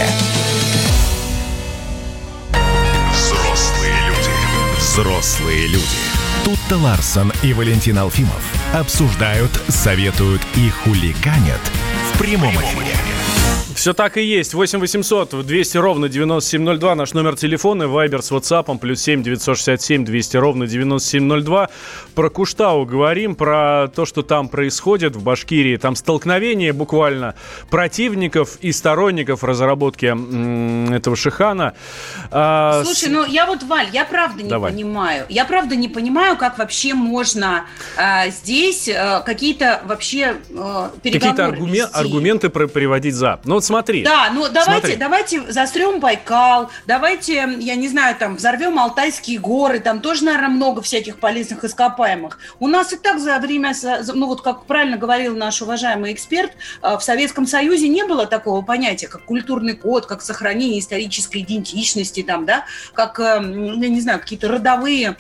Взрослые 3.10 3.96
люди. 4.06 4.78
Взрослые 4.78 5.66
люди. 5.68 5.86
Тут-то 6.44 6.76
Ларсон 6.76 7.32
и 7.42 7.54
Валентин 7.54 7.96
Алфимов 7.96 8.42
обсуждают, 8.74 9.52
советуют 9.68 10.42
и 10.54 10.68
хулиганят 10.68 11.62
в 12.12 12.18
прямом 12.18 12.54
эфире. 12.56 12.94
Все 13.74 13.92
так 13.92 14.16
и 14.16 14.22
есть. 14.22 14.54
8 14.54 14.78
800 14.78 15.46
200 15.46 15.76
ровно 15.78 16.08
9702. 16.08 16.94
Наш 16.94 17.12
номер 17.12 17.36
телефона. 17.36 17.88
Вайбер 17.88 18.22
с 18.22 18.30
WhatsApp. 18.30 18.78
Плюс 18.78 19.00
7 19.02 19.22
967 19.22 20.04
200 20.04 20.36
ровно 20.36 20.66
9702. 20.66 21.68
Про 22.14 22.30
Куштау 22.30 22.84
говорим. 22.84 23.34
Про 23.34 23.88
то, 23.94 24.04
что 24.06 24.22
там 24.22 24.48
происходит 24.48 25.16
в 25.16 25.22
Башкирии. 25.22 25.76
Там 25.76 25.96
столкновение 25.96 26.72
буквально 26.72 27.34
противников 27.70 28.58
и 28.60 28.72
сторонников 28.72 29.42
разработки 29.42 30.06
этого 30.94 31.16
шихана. 31.16 31.74
А, 32.30 32.82
Слушай, 32.84 33.08
с... 33.08 33.10
ну 33.10 33.24
я 33.26 33.46
вот, 33.46 33.62
Валь, 33.64 33.88
я 33.92 34.04
правда 34.04 34.42
не 34.42 34.48
Давай. 34.48 34.72
понимаю. 34.72 35.26
Я 35.28 35.44
правда 35.44 35.74
не 35.74 35.88
понимаю, 35.88 36.36
как 36.36 36.58
вообще 36.58 36.94
можно 36.94 37.64
а, 37.96 38.28
здесь 38.28 38.88
а, 38.88 39.20
какие-то 39.20 39.82
вообще 39.84 40.36
а, 40.56 40.92
переговоры 41.02 41.36
Какие-то 41.36 41.46
аргумен... 41.46 41.88
аргументы 41.92 42.48
приводить 42.50 43.14
за. 43.14 43.40
Ну, 43.44 43.60
вот 43.64 43.76
смотри. 43.76 44.02
Да, 44.02 44.30
ну 44.32 44.48
давайте, 44.48 44.80
смотри. 44.80 44.96
давайте 44.96 45.52
застрем 45.52 46.00
Байкал, 46.00 46.70
давайте, 46.86 47.56
я 47.58 47.74
не 47.74 47.88
знаю, 47.88 48.16
там 48.16 48.36
взорвем 48.36 48.78
Алтайские 48.78 49.38
горы, 49.38 49.80
там 49.80 50.00
тоже, 50.00 50.24
наверное, 50.24 50.48
много 50.48 50.82
всяких 50.82 51.18
полезных 51.18 51.64
ископаемых. 51.64 52.38
У 52.60 52.68
нас 52.68 52.92
и 52.92 52.96
так 52.96 53.18
за 53.18 53.38
время, 53.38 53.72
ну 54.14 54.26
вот 54.26 54.42
как 54.42 54.66
правильно 54.66 54.96
говорил 54.96 55.36
наш 55.36 55.62
уважаемый 55.62 56.12
эксперт, 56.12 56.52
э, 56.82 56.96
в 56.96 57.02
Советском 57.02 57.46
Союзе 57.46 57.88
не 57.88 58.04
было 58.04 58.26
такого 58.26 58.62
понятия, 58.62 59.08
как 59.08 59.24
культурный 59.24 59.74
код, 59.74 60.06
как 60.06 60.22
сохранение 60.22 60.80
исторической 60.80 61.42
идентичности, 61.42 62.22
там, 62.22 62.46
да, 62.46 62.64
как, 62.92 63.18
э, 63.20 63.40
я 63.42 63.88
не 63.88 64.00
знаю, 64.00 64.20
какие-то 64.20 64.48
родовые 64.48 65.16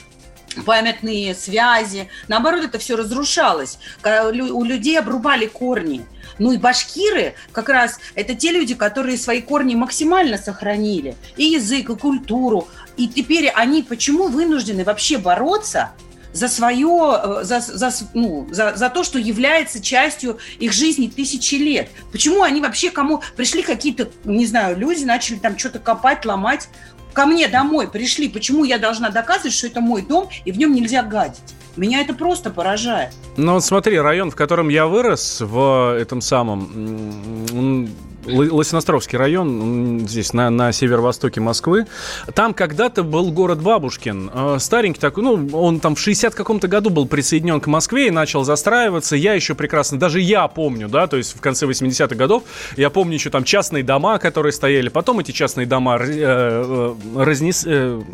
памятные 0.64 1.34
связи. 1.34 2.08
Наоборот, 2.28 2.64
это 2.64 2.78
все 2.78 2.96
разрушалось. 2.96 3.78
У 4.02 4.64
людей 4.64 4.98
обрубали 4.98 5.46
корни. 5.46 6.06
Ну 6.38 6.52
и 6.52 6.56
башкиры 6.56 7.34
как 7.52 7.68
раз 7.68 8.00
это 8.14 8.34
те 8.34 8.50
люди, 8.50 8.74
которые 8.74 9.18
свои 9.18 9.40
корни 9.40 9.74
максимально 9.74 10.36
сохранили. 10.36 11.16
И 11.36 11.44
язык, 11.44 11.90
и 11.90 11.96
культуру. 11.96 12.68
И 12.96 13.08
теперь 13.08 13.48
они 13.48 13.82
почему 13.82 14.28
вынуждены 14.28 14.84
вообще 14.84 15.18
бороться 15.18 15.92
за 16.32 16.48
свое, 16.48 17.20
э, 17.22 17.44
за, 17.44 17.60
за, 17.60 17.92
ну, 18.12 18.48
за, 18.50 18.74
за 18.74 18.90
то, 18.90 19.04
что 19.04 19.18
является 19.18 19.80
частью 19.80 20.38
их 20.58 20.72
жизни 20.72 21.06
тысячи 21.06 21.54
лет. 21.54 21.88
Почему 22.10 22.42
они 22.42 22.60
вообще 22.60 22.90
кому... 22.90 23.22
Пришли 23.36 23.62
какие-то, 23.62 24.10
не 24.24 24.44
знаю, 24.44 24.76
люди, 24.76 25.04
начали 25.04 25.36
там 25.36 25.56
что-то 25.56 25.78
копать, 25.78 26.24
ломать. 26.24 26.68
Ко 27.14 27.26
мне 27.26 27.46
домой 27.46 27.88
пришли. 27.88 28.28
Почему 28.28 28.64
я 28.64 28.76
должна 28.78 29.08
доказывать, 29.10 29.52
что 29.52 29.68
это 29.68 29.80
мой 29.80 30.02
дом, 30.02 30.28
и 30.44 30.50
в 30.50 30.58
нем 30.58 30.74
нельзя 30.74 31.02
гадить? 31.02 31.54
Меня 31.76 32.00
это 32.00 32.12
просто 32.12 32.50
поражает. 32.50 33.12
Ну 33.36 33.54
вот 33.54 33.64
смотри, 33.64 33.98
район, 33.98 34.30
в 34.30 34.36
котором 34.36 34.68
я 34.68 34.86
вырос, 34.86 35.40
в 35.40 35.96
этом 35.98 36.20
самом, 36.20 37.88
Лосиностровский 38.26 39.18
район, 39.18 40.06
здесь 40.06 40.32
на, 40.32 40.50
на 40.50 40.72
северо-востоке 40.72 41.40
Москвы. 41.40 41.86
Там 42.34 42.54
когда-то 42.54 43.02
был 43.02 43.30
город 43.30 43.62
Бабушкин. 43.62 44.30
Э, 44.32 44.56
старенький 44.58 45.00
такой, 45.00 45.22
ну, 45.24 45.48
он 45.52 45.80
там 45.80 45.94
в 45.94 46.00
60 46.00 46.34
каком-то 46.34 46.68
году 46.68 46.90
был 46.90 47.06
присоединен 47.06 47.60
к 47.60 47.66
Москве 47.66 48.08
и 48.08 48.10
начал 48.10 48.44
застраиваться. 48.44 49.16
Я 49.16 49.34
еще 49.34 49.54
прекрасно, 49.54 49.98
даже 49.98 50.20
я 50.20 50.48
помню, 50.48 50.88
да, 50.88 51.06
то 51.06 51.16
есть 51.16 51.36
в 51.36 51.40
конце 51.40 51.66
80-х 51.66 52.14
годов, 52.14 52.44
я 52.76 52.90
помню 52.90 53.14
еще 53.14 53.30
там 53.30 53.44
частные 53.44 53.82
дома, 53.82 54.18
которые 54.18 54.52
стояли. 54.52 54.88
Потом 54.88 55.20
эти 55.20 55.32
частные 55.32 55.66
дома 55.66 55.98
э, 56.00 56.06
э, 56.08 56.94
разнес, 57.16 57.66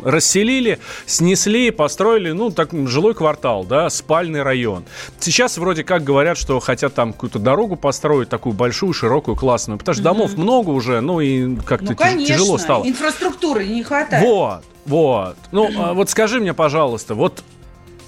расселили, 0.03 0.79
снесли, 1.05 1.71
построили, 1.71 2.31
ну, 2.31 2.51
так, 2.51 2.69
жилой 2.87 3.13
квартал, 3.13 3.63
да, 3.63 3.89
спальный 3.89 4.43
район. 4.43 4.83
Сейчас 5.19 5.57
вроде 5.57 5.83
как 5.83 6.03
говорят, 6.03 6.37
что 6.37 6.59
хотят 6.59 6.93
там 6.93 7.13
какую-то 7.13 7.39
дорогу 7.39 7.75
построить, 7.75 8.29
такую 8.29 8.53
большую, 8.53 8.93
широкую, 8.93 9.35
классную, 9.35 9.77
потому 9.77 9.93
что 9.93 10.00
домов 10.01 10.37
много 10.37 10.69
уже, 10.69 11.01
ну 11.01 11.19
и 11.19 11.55
как-то 11.57 11.95
ну, 11.99 12.25
тяжело 12.25 12.57
стало. 12.57 12.87
инфраструктуры 12.87 13.67
не 13.67 13.83
хватает. 13.83 14.25
Вот, 14.25 14.63
вот. 14.85 15.37
Ну, 15.51 15.69
а 15.77 15.93
вот 15.93 16.09
скажи 16.09 16.39
мне, 16.39 16.53
пожалуйста, 16.53 17.15
вот 17.15 17.43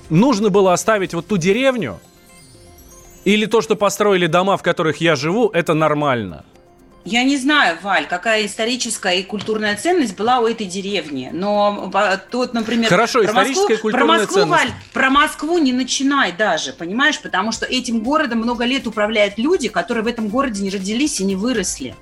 нужно 0.09 0.50
было 0.50 0.73
оставить 0.73 1.13
вот 1.13 1.27
ту 1.27 1.38
деревню, 1.38 2.00
или 3.25 3.45
то, 3.45 3.62
что 3.62 3.75
построили 3.75 4.27
дома, 4.27 4.57
в 4.57 4.63
которых 4.63 4.97
я 4.97 5.15
живу, 5.15 5.50
это 5.50 5.73
нормально? 5.73 6.43
Я 7.05 7.25
не 7.25 7.36
знаю, 7.36 7.77
Валь, 7.81 8.07
какая 8.07 8.45
историческая 8.45 9.19
и 9.19 9.24
культурная 9.24 9.75
ценность 9.75 10.15
была 10.15 10.39
у 10.39 10.48
этой 10.48 10.67
деревни. 10.67 11.31
Но 11.33 11.91
тут, 12.31 12.53
например... 12.53 12.89
Хорошо, 12.89 13.19
про 13.19 13.31
историческая 13.31 13.74
Москву, 13.74 13.91
про 13.91 14.05
Москву, 14.05 14.36
ценность. 14.36 14.63
Валь, 14.63 14.74
про 14.93 15.10
Москву 15.10 15.57
не 15.57 15.74
начинай 15.74 16.31
даже, 16.31 16.72
понимаешь? 16.72 17.19
Потому 17.19 17.51
что 17.51 17.65
этим 17.65 18.00
городом 18.00 18.39
много 18.39 18.63
лет 18.63 18.88
управляют 18.88 19.38
люди, 19.38 19.67
которые 19.67 20.05
в 20.05 20.07
этом 20.07 20.29
городе 20.29 20.63
не 20.63 20.69
родились 20.69 21.19
и 21.19 21.25
не 21.25 21.36
выросли. 21.36 21.93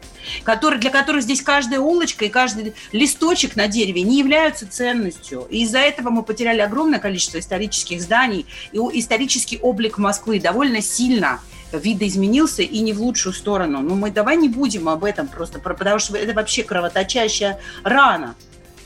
Которые, 0.43 0.79
для 0.79 0.91
которых 0.91 1.23
здесь 1.23 1.41
каждая 1.41 1.79
улочка 1.79 2.25
и 2.25 2.29
каждый 2.29 2.75
листочек 2.91 3.55
на 3.55 3.67
дереве 3.67 4.03
не 4.03 4.19
являются 4.19 4.69
ценностью. 4.69 5.47
И 5.49 5.63
из-за 5.63 5.79
этого 5.79 6.11
мы 6.11 6.21
потеряли 6.21 6.59
огромное 6.59 6.99
количество 6.99 7.39
исторических 7.39 8.01
зданий. 8.01 8.45
И 8.71 8.77
исторический 8.77 9.57
облик 9.57 9.97
Москвы 9.97 10.39
довольно 10.39 10.79
сильно 10.81 11.39
видоизменился 11.71 12.61
и 12.61 12.79
не 12.79 12.93
в 12.93 13.01
лучшую 13.01 13.33
сторону. 13.33 13.81
Ну, 13.81 13.95
мы 13.95 14.11
давай 14.11 14.37
не 14.37 14.49
будем 14.49 14.89
об 14.89 15.03
этом 15.03 15.27
просто, 15.27 15.59
потому 15.59 15.99
что 15.99 16.17
это 16.17 16.33
вообще 16.33 16.63
кровоточащая 16.63 17.59
рана. 17.83 18.35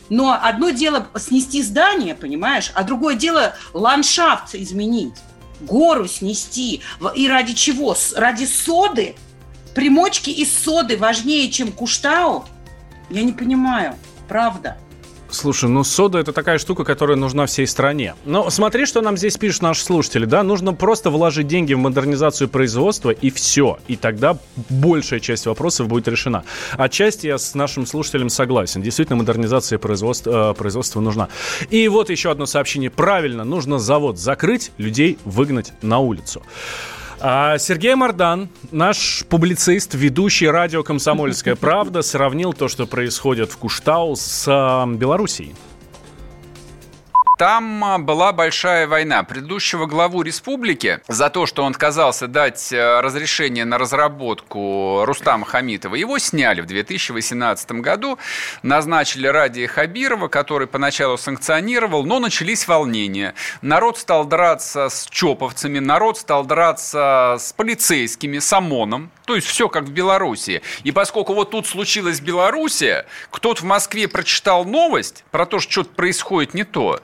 Но 0.10 0.38
одно 0.40 0.70
дело 0.70 1.08
снести 1.18 1.64
здание, 1.64 2.16
понимаешь, 2.16 2.72
а 2.76 2.84
другое 2.84 3.16
дело 3.16 3.56
ландшафт 3.74 4.54
изменить, 4.54 5.16
гору 5.62 6.08
снести. 6.08 6.82
И 7.16 7.28
ради 7.28 7.54
чего? 7.54 7.96
Ради 8.16 8.46
соды? 8.46 9.16
Примочки 9.74 10.30
из 10.30 10.56
соды 10.56 10.98
важнее, 10.98 11.52
чем 11.52 11.72
куштау? 11.72 12.46
Я 13.10 13.24
не 13.24 13.34
понимаю, 13.34 13.96
правда. 14.28 14.78
Слушай, 15.30 15.70
ну 15.70 15.84
сода 15.84 16.20
это 16.20 16.32
такая 16.34 16.58
штука, 16.58 16.84
которая 16.84 17.18
нужна 17.18 17.46
всей 17.46 17.68
стране. 17.68 18.16
Но 18.26 18.50
смотри, 18.50 18.86
что 18.86 19.02
нам 19.02 19.18
здесь 19.18 19.38
пишут 19.38 19.64
наши 19.64 19.84
слушатели, 19.84 20.26
да? 20.26 20.44
Нужно 20.44 20.74
просто 20.74 21.10
вложить 21.10 21.48
деньги 21.48 21.74
в 21.74 21.80
модернизацию 21.80 22.48
производства 22.48 23.10
и 23.10 23.30
все. 23.32 23.80
И 23.88 23.96
тогда 23.96 24.38
большая 24.70 25.20
часть 25.20 25.46
вопросов 25.46 25.88
будет 25.88 26.08
решена. 26.08 26.44
Отчасти 26.74 27.28
я 27.28 27.38
с 27.38 27.56
нашим 27.56 27.86
слушателем 27.86 28.30
согласен. 28.30 28.82
Действительно, 28.82 29.18
модернизация 29.18 29.80
производства, 29.80 30.52
э, 30.52 30.54
производства 30.54 31.00
нужна. 31.00 31.30
И 31.70 31.88
вот 31.88 32.10
еще 32.10 32.32
одно 32.32 32.46
сообщение. 32.46 32.90
Правильно, 32.90 33.44
нужно 33.44 33.80
завод 33.80 34.20
закрыть, 34.20 34.72
людей 34.78 35.18
выгнать 35.26 35.74
на 35.82 36.00
улицу. 36.00 36.44
А 37.20 37.58
Сергей 37.58 37.96
Мардан, 37.96 38.50
наш 38.72 39.24
публицист, 39.30 39.94
ведущий 39.94 40.48
радио 40.48 40.84
«Комсомольская 40.84 41.56
правда», 41.56 42.02
сравнил 42.02 42.54
то, 42.54 42.68
что 42.68 42.86
происходит 42.86 43.52
в 43.52 43.58
Куштау 43.58 44.16
с 44.16 44.46
э, 44.48 44.96
Белоруссией. 44.96 45.56
Там 47.38 47.84
а, 47.84 47.98
была 47.98 48.32
большая 48.32 48.88
война. 48.88 49.24
Предыдущего 49.24 49.88
главу 49.88 50.22
республики 50.22 51.02
за 51.08 51.30
то, 51.30 51.46
что 51.46 51.64
он 51.64 51.72
отказался 51.72 52.28
дать 52.28 52.72
э, 52.72 53.02
разрешение 53.02 53.66
на 53.66 53.78
разработку 53.78 55.04
Рустама 55.06 55.46
Хамитова, 55.46 55.96
его 55.96 56.18
сняли 56.18 56.62
в 56.62 56.66
2018 56.66 57.72
году, 57.74 58.18
назначили 58.64 59.28
Ради 59.28 59.66
Хабирова, 59.66 60.30
который 60.30 60.68
поначалу 60.68 61.18
санкционировал, 61.18 62.06
но 62.06 62.20
начались 62.20 62.70
волнения. 62.70 63.34
Народ 63.62 63.98
стал 63.98 64.24
драться 64.24 64.88
с 64.88 65.06
чоповцами, 65.10 65.80
народ 65.80 66.18
стал 66.18 66.46
драться 66.46 67.36
с 67.38 67.52
полицейскими, 67.52 68.40
с 68.40 68.54
ОМОНом, 68.54 69.12
то 69.26 69.36
есть 69.36 69.48
все 69.48 69.68
как 69.68 69.84
в 69.84 69.92
Беларуси. 69.92 70.62
И 70.86 70.94
поскольку 70.94 71.34
вот 71.34 71.52
тут 71.52 71.68
случилась 71.68 72.22
Белоруссия, 72.22 73.06
кто-то 73.30 73.62
в 73.62 73.66
Москве 73.66 74.08
прочитал 74.08 74.64
новость 74.64 75.26
про 75.32 75.46
то, 75.46 75.60
что 75.60 75.72
что-то 75.72 75.90
происходит 75.96 76.54
не 76.54 76.64
то, 76.64 77.02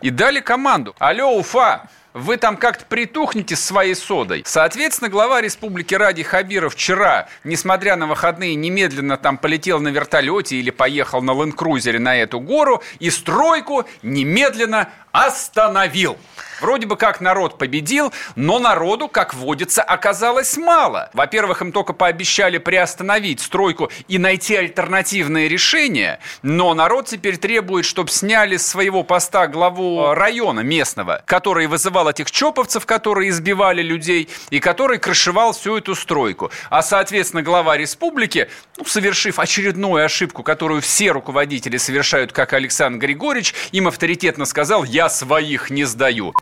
и 0.00 0.10
дали 0.10 0.40
команду. 0.40 0.94
Алло, 0.98 1.36
Уфа, 1.36 1.88
вы 2.12 2.36
там 2.36 2.56
как-то 2.56 2.84
притухнете 2.86 3.54
с 3.54 3.64
своей 3.64 3.94
содой. 3.94 4.42
Соответственно, 4.44 5.10
глава 5.10 5.40
республики 5.40 5.94
Ради 5.94 6.22
Хабиров 6.22 6.74
вчера, 6.74 7.28
несмотря 7.44 7.96
на 7.96 8.06
выходные, 8.06 8.54
немедленно 8.56 9.16
там 9.16 9.38
полетел 9.38 9.80
на 9.80 9.88
вертолете 9.88 10.56
или 10.56 10.70
поехал 10.70 11.22
на 11.22 11.32
ленд-крузере 11.32 11.98
на 11.98 12.16
эту 12.16 12.40
гору 12.40 12.82
и 12.98 13.10
стройку 13.10 13.84
немедленно 14.02 14.88
остановил. 15.12 16.18
Вроде 16.60 16.86
бы 16.86 16.96
как 16.96 17.20
народ 17.20 17.58
победил, 17.58 18.12
но 18.36 18.58
народу, 18.58 19.08
как 19.08 19.34
водится, 19.34 19.82
оказалось 19.82 20.56
мало. 20.56 21.10
Во-первых, 21.14 21.62
им 21.62 21.72
только 21.72 21.92
пообещали 21.92 22.58
приостановить 22.58 23.40
стройку 23.40 23.90
и 24.08 24.18
найти 24.18 24.56
альтернативные 24.56 25.48
решения, 25.48 26.20
но 26.42 26.74
народ 26.74 27.06
теперь 27.06 27.38
требует, 27.38 27.84
чтобы 27.86 28.10
сняли 28.10 28.56
с 28.56 28.66
своего 28.66 29.02
поста 29.02 29.46
главу 29.46 30.12
района 30.14 30.60
местного, 30.60 31.22
который 31.26 31.66
вызывал 31.66 32.08
этих 32.08 32.30
чоповцев, 32.30 32.86
которые 32.86 33.30
избивали 33.30 33.82
людей, 33.82 34.28
и 34.50 34.60
который 34.60 34.98
крышевал 34.98 35.52
всю 35.52 35.78
эту 35.78 35.94
стройку. 35.94 36.50
А, 36.68 36.82
соответственно, 36.82 37.42
глава 37.42 37.76
республики, 37.76 38.48
ну, 38.76 38.84
совершив 38.84 39.38
очередную 39.38 40.04
ошибку, 40.04 40.42
которую 40.42 40.82
все 40.82 41.12
руководители 41.12 41.76
совершают, 41.76 42.32
как 42.32 42.52
Александр 42.52 42.98
Григорьевич, 42.98 43.54
им 43.72 43.88
авторитетно 43.88 44.44
сказал 44.44 44.84
«я 44.84 45.08
своих 45.08 45.70
не 45.70 45.84
сдаю». 45.84 46.34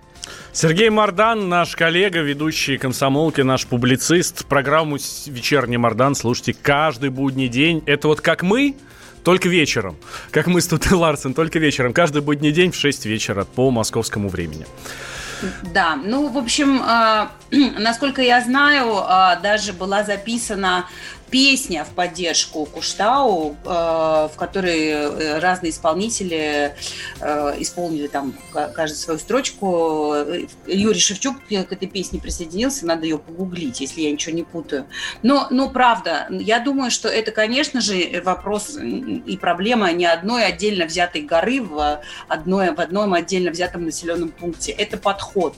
Сергей 0.52 0.90
Мардан, 0.90 1.48
наш 1.48 1.76
коллега, 1.76 2.20
ведущий 2.20 2.78
комсомолки, 2.78 3.40
наш 3.42 3.66
публицист. 3.66 4.46
Программу 4.46 4.96
«Вечерний 5.26 5.76
Мардан» 5.76 6.14
слушайте 6.14 6.54
каждый 6.54 7.10
будний 7.10 7.48
день. 7.48 7.82
Это 7.86 8.08
вот 8.08 8.20
как 8.20 8.42
мы, 8.42 8.74
только 9.24 9.48
вечером. 9.48 9.96
Как 10.30 10.46
мы 10.46 10.60
с 10.60 10.66
Тутой 10.66 10.96
Ларсен, 10.96 11.34
только 11.34 11.58
вечером. 11.58 11.92
Каждый 11.92 12.22
будний 12.22 12.52
день 12.52 12.70
в 12.72 12.76
6 12.76 13.06
вечера 13.06 13.44
по 13.44 13.70
московскому 13.70 14.28
времени. 14.28 14.66
Да, 15.74 15.96
ну, 15.96 16.28
в 16.28 16.38
общем, 16.38 16.82
э, 16.82 17.28
насколько 17.78 18.22
я 18.22 18.40
знаю, 18.40 18.96
э, 18.98 19.40
даже 19.42 19.72
была 19.72 20.02
записана 20.02 20.86
песня 21.30 21.84
в 21.84 21.90
поддержку 21.90 22.64
Куштау, 22.66 23.56
э, 23.64 23.68
в 23.68 24.32
которой 24.36 24.88
э, 24.88 25.38
разные 25.38 25.70
исполнители 25.70 26.74
э, 27.20 27.54
исполнили 27.58 28.06
там 28.06 28.34
каждый 28.52 28.96
свою 28.96 29.18
строчку. 29.18 30.14
Юрий 30.66 30.98
Шевчук 30.98 31.36
к 31.46 31.52
этой 31.52 31.88
песне 31.88 32.20
присоединился, 32.20 32.86
надо 32.86 33.04
ее 33.04 33.18
погуглить, 33.18 33.80
если 33.80 34.02
я 34.02 34.12
ничего 34.12 34.34
не 34.34 34.42
путаю. 34.42 34.86
Но, 35.22 35.46
но 35.50 35.70
правда, 35.70 36.26
я 36.30 36.60
думаю, 36.60 36.90
что 36.90 37.08
это, 37.08 37.30
конечно 37.30 37.80
же, 37.80 38.22
вопрос 38.24 38.76
и 38.78 39.36
проблема 39.40 39.92
не 39.92 40.06
одной 40.06 40.46
отдельно 40.46 40.86
взятой 40.86 41.22
горы 41.22 41.62
в, 41.62 42.00
одной, 42.28 42.74
в 42.74 42.80
одном 42.80 43.14
отдельно 43.14 43.50
взятом 43.50 43.84
населенном 43.84 44.30
пункте. 44.30 44.72
Это 44.72 44.96
подход. 44.96 45.54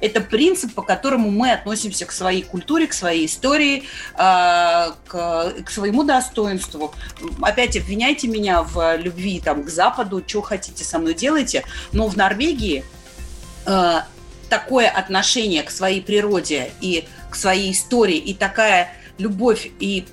Это 0.00 0.20
принцип, 0.20 0.74
по 0.74 0.82
которому 0.82 1.30
мы 1.30 1.52
относимся 1.52 2.06
к 2.06 2.12
своей 2.12 2.42
культуре, 2.42 2.86
к 2.86 2.92
своей 2.92 3.26
истории, 3.26 3.84
а, 4.14 4.94
к, 5.06 5.54
к 5.64 5.70
своему 5.70 6.04
достоинству. 6.04 6.94
Опять 7.40 7.76
обвиняйте 7.76 8.28
меня 8.28 8.62
в 8.62 8.96
любви 8.96 9.40
там, 9.40 9.64
к 9.64 9.68
Западу, 9.68 10.22
что 10.26 10.42
хотите 10.42 10.84
со 10.84 10.98
мной 10.98 11.14
делайте, 11.14 11.64
но 11.92 12.08
в 12.08 12.16
Норвегии 12.16 12.84
а, 13.64 14.06
такое 14.48 14.88
отношение 14.88 15.62
к 15.62 15.70
своей 15.70 16.00
природе 16.00 16.70
и 16.80 17.06
к 17.30 17.34
своей 17.34 17.72
истории, 17.72 18.16
и 18.16 18.34
такая 18.34 18.92
любовь, 19.18 19.70
и 19.80 20.04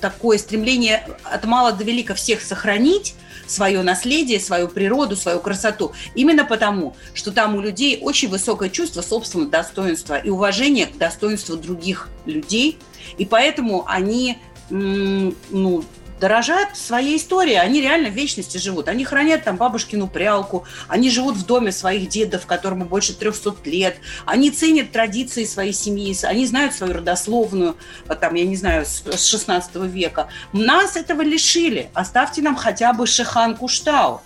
такое 0.00 0.38
стремление 0.38 1.06
от 1.24 1.44
мала 1.44 1.72
до 1.72 1.84
велика 1.84 2.14
всех 2.14 2.42
сохранить– 2.42 3.14
свое 3.48 3.82
наследие, 3.82 4.38
свою 4.40 4.68
природу, 4.68 5.16
свою 5.16 5.40
красоту. 5.40 5.92
Именно 6.14 6.44
потому, 6.44 6.96
что 7.14 7.32
там 7.32 7.56
у 7.56 7.60
людей 7.60 7.98
очень 8.00 8.28
высокое 8.28 8.68
чувство 8.68 9.02
собственного 9.02 9.50
достоинства 9.50 10.16
и 10.16 10.30
уважение 10.30 10.86
к 10.86 10.96
достоинству 10.96 11.56
других 11.56 12.08
людей. 12.26 12.78
И 13.16 13.24
поэтому 13.24 13.84
они 13.88 14.38
ну, 14.70 15.84
дорожат 16.18 16.76
своей 16.76 17.16
историей. 17.16 17.56
Они 17.56 17.80
реально 17.80 18.10
в 18.10 18.14
вечности 18.14 18.58
живут. 18.58 18.88
Они 18.88 19.04
хранят 19.04 19.44
там 19.44 19.56
бабушкину 19.56 20.08
прялку, 20.08 20.64
они 20.88 21.10
живут 21.10 21.36
в 21.36 21.46
доме 21.46 21.72
своих 21.72 22.08
дедов, 22.08 22.46
которому 22.46 22.84
больше 22.84 23.14
300 23.14 23.56
лет. 23.64 23.96
Они 24.24 24.50
ценят 24.50 24.92
традиции 24.92 25.44
своей 25.44 25.72
семьи, 25.72 26.16
они 26.24 26.46
знают 26.46 26.74
свою 26.74 26.94
родословную, 26.94 27.76
там, 28.20 28.34
я 28.34 28.44
не 28.44 28.56
знаю, 28.56 28.84
с 28.86 29.24
16 29.24 29.76
века. 29.76 30.28
Нас 30.52 30.96
этого 30.96 31.22
лишили. 31.22 31.90
Оставьте 31.94 32.42
нам 32.42 32.56
хотя 32.56 32.92
бы 32.92 33.06
Шихан 33.06 33.56
Куштау. 33.56 34.20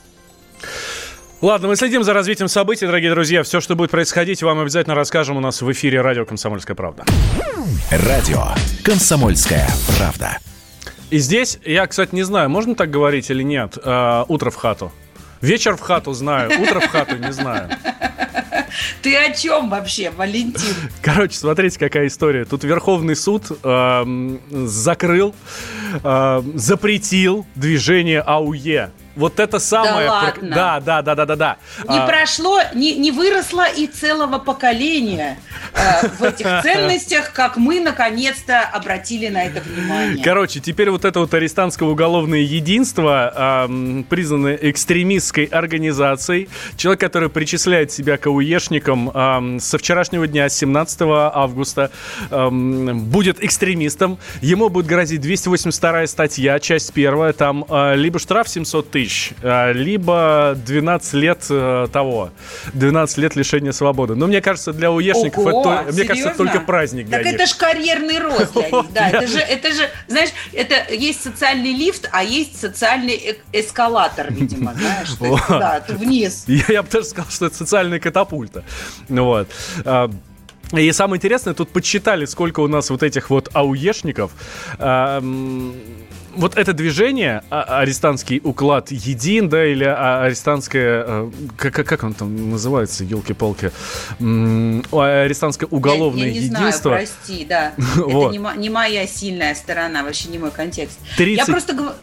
Ладно, 1.41 1.67
мы 1.67 1.75
следим 1.75 2.05
за 2.05 2.13
развитием 2.13 2.47
событий, 2.47 2.87
дорогие 2.87 3.11
друзья. 3.11 3.43
Все, 3.43 3.61
что 3.61 3.75
будет 3.75 3.91
происходить, 3.91 4.45
вам 4.45 4.61
обязательно 4.61 4.95
расскажем 4.95 5.37
у 5.37 5.41
нас 5.41 5.61
в 5.61 5.73
эфире 5.73 6.01
радио 6.01 6.25
«Комсомольская 6.25 6.77
правда». 6.77 7.05
Радио 7.91 8.45
«Комсомольская 8.85 9.69
правда». 9.99 10.39
И 11.13 11.19
здесь, 11.19 11.59
я, 11.67 11.87
кстати, 11.87 12.15
не 12.15 12.23
знаю, 12.23 12.49
можно 12.49 12.75
так 12.75 12.91
говорить 12.91 13.29
или 13.29 13.43
нет, 13.43 13.77
э, 13.77 14.25
утро 14.29 14.51
в 14.51 14.57
хату. 14.57 14.91
Вечер 15.43 15.77
в 15.77 15.81
хату 15.81 16.15
знаю, 16.15 16.59
утро 16.59 16.81
в 16.81 16.89
хату 16.89 17.19
не 17.19 17.31
знаю. 17.35 17.69
Ты 19.03 19.15
о 19.17 19.31
чем 19.35 19.69
вообще, 19.69 20.09
Валентин? 20.09 20.75
Короче, 21.03 21.37
смотрите, 21.37 21.79
какая 21.79 22.07
история. 22.07 22.47
Тут 22.47 22.65
Верховный 22.65 23.15
суд 23.15 23.45
э, 23.63 24.37
закрыл, 24.51 25.35
э, 26.03 26.43
запретил 26.55 27.45
движение 27.57 28.23
АУЕ 28.23 28.91
вот 29.15 29.41
это 29.41 29.59
самое... 29.59 30.07
Да, 30.07 30.13
ладно. 30.13 30.55
да, 30.55 30.81
да, 30.81 31.03
да, 31.03 31.15
да, 31.15 31.27
да, 31.27 31.37
да. 31.37 31.57
Не 31.89 31.99
а... 31.99 32.07
прошло, 32.07 32.61
не, 32.75 32.97
не 32.97 33.11
выросло 33.11 33.67
и 33.69 33.87
целого 33.87 34.39
поколения 34.39 35.39
в 36.19 36.23
этих 36.23 36.47
ценностях, 36.63 37.33
как 37.33 37.57
мы 37.57 37.81
наконец-то 37.81 38.63
обратили 38.63 39.29
на 39.29 39.45
это 39.45 39.61
внимание. 39.61 40.23
Короче, 40.23 40.61
теперь 40.61 40.91
вот 40.91 41.05
это 41.05 41.21
вот 41.21 41.33
арестантское 41.35 41.89
уголовное 41.89 42.41
единство 42.41 43.67
э, 43.69 44.03
признано 44.09 44.55
экстремистской 44.55 45.45
организацией. 45.45 46.49
Человек, 46.77 47.01
который 47.01 47.29
причисляет 47.29 47.93
себя 47.93 48.17
к 48.17 48.27
ауешникам 48.27 49.11
э, 49.13 49.59
со 49.61 49.79
вчерашнего 49.79 50.27
дня, 50.27 50.49
17 50.49 51.01
августа, 51.03 51.91
э, 52.31 52.49
будет 52.51 53.43
экстремистом. 53.43 54.19
Ему 54.41 54.69
будет 54.69 54.87
грозить 54.87 55.21
282 55.21 56.07
статья, 56.07 56.59
часть 56.59 56.93
первая, 56.93 57.33
там 57.33 57.65
э, 57.69 57.97
либо 57.97 58.19
штраф 58.19 58.49
700 58.49 58.91
тысяч, 58.91 59.33
а, 59.43 59.73
либо 59.73 60.57
12 60.67 61.15
лет 61.15 61.47
э, 61.51 61.87
того, 61.93 62.31
12 62.75 63.19
лет 63.19 63.37
лишения 63.37 63.73
свободы. 63.73 64.15
Но 64.15 64.27
мне 64.27 64.41
кажется, 64.41 64.73
для 64.73 64.91
уешников 64.91 65.39
Ого, 65.47 65.61
это, 65.61 65.62
мне 65.93 66.05
кажется, 66.05 66.35
только 66.37 66.61
праздник 66.61 67.07
для 67.07 67.19
так 67.19 67.27
них. 67.27 67.35
это 67.35 67.47
же 67.47 67.57
карьерный 67.57 68.19
рост 68.19 68.53
для 68.55 68.71
них, 68.71 68.93
да. 68.93 69.09
Это 69.09 69.27
же, 69.27 69.39
это 69.39 69.73
же, 69.73 69.91
знаешь, 70.09 70.31
это 70.53 70.95
есть 70.95 71.23
социальный 71.23 71.73
лифт, 71.73 72.09
а 72.13 72.23
есть 72.23 72.61
социальный 72.61 73.39
эскалатор, 73.53 74.33
видимо, 74.33 74.75
знаешь, 74.79 75.15
да, 75.49 75.85
вниз. 75.89 76.45
Я, 76.47 76.65
я 76.69 76.83
бы 76.83 76.89
даже 76.91 77.07
сказал, 77.07 77.31
что 77.31 77.47
это 77.47 77.57
социальная 77.57 78.01
катапульта. 78.01 78.65
Ну 79.09 79.25
вот. 79.25 79.49
А, 79.85 80.11
и 80.73 80.91
самое 80.93 81.19
интересное, 81.19 81.55
тут 81.55 81.71
подсчитали, 81.71 82.25
сколько 82.25 82.61
у 82.61 82.69
нас 82.69 82.89
вот 82.91 83.03
этих 83.03 83.31
вот 83.31 83.51
ауешников 83.53 84.33
вот 86.35 86.57
это 86.57 86.73
движение, 86.73 87.43
а, 87.51 87.81
арестантский 87.81 88.41
уклад 88.43 88.91
един, 88.91 89.49
да, 89.49 89.65
или 89.65 89.85
а, 89.85 90.25
арестантское, 90.25 91.05
э, 91.07 91.31
как, 91.57 91.75
как 91.75 92.03
он 92.05 92.15
там 92.15 92.51
называется, 92.51 93.05
елки-палки, 93.05 93.71
арестантское 94.19 95.69
уголовное 95.71 96.25
я, 96.25 96.29
я 96.29 96.33
не 96.33 96.39
единство. 96.47 96.91
Знаю, 96.91 97.07
прости, 97.07 97.45
да. 97.45 97.73
вот. 97.97 98.35
Это 98.35 98.43
не, 98.43 98.59
не 98.61 98.71
моя 98.71 99.07
сильная 99.07 99.55
сторона, 99.55 100.03
вообще 100.03 100.29
не 100.29 100.39
мой 100.39 100.51
контекст. 100.51 100.99
30... 101.17 101.49
Я 101.49 101.53
просто 101.53 101.73
говорю... 101.75 101.95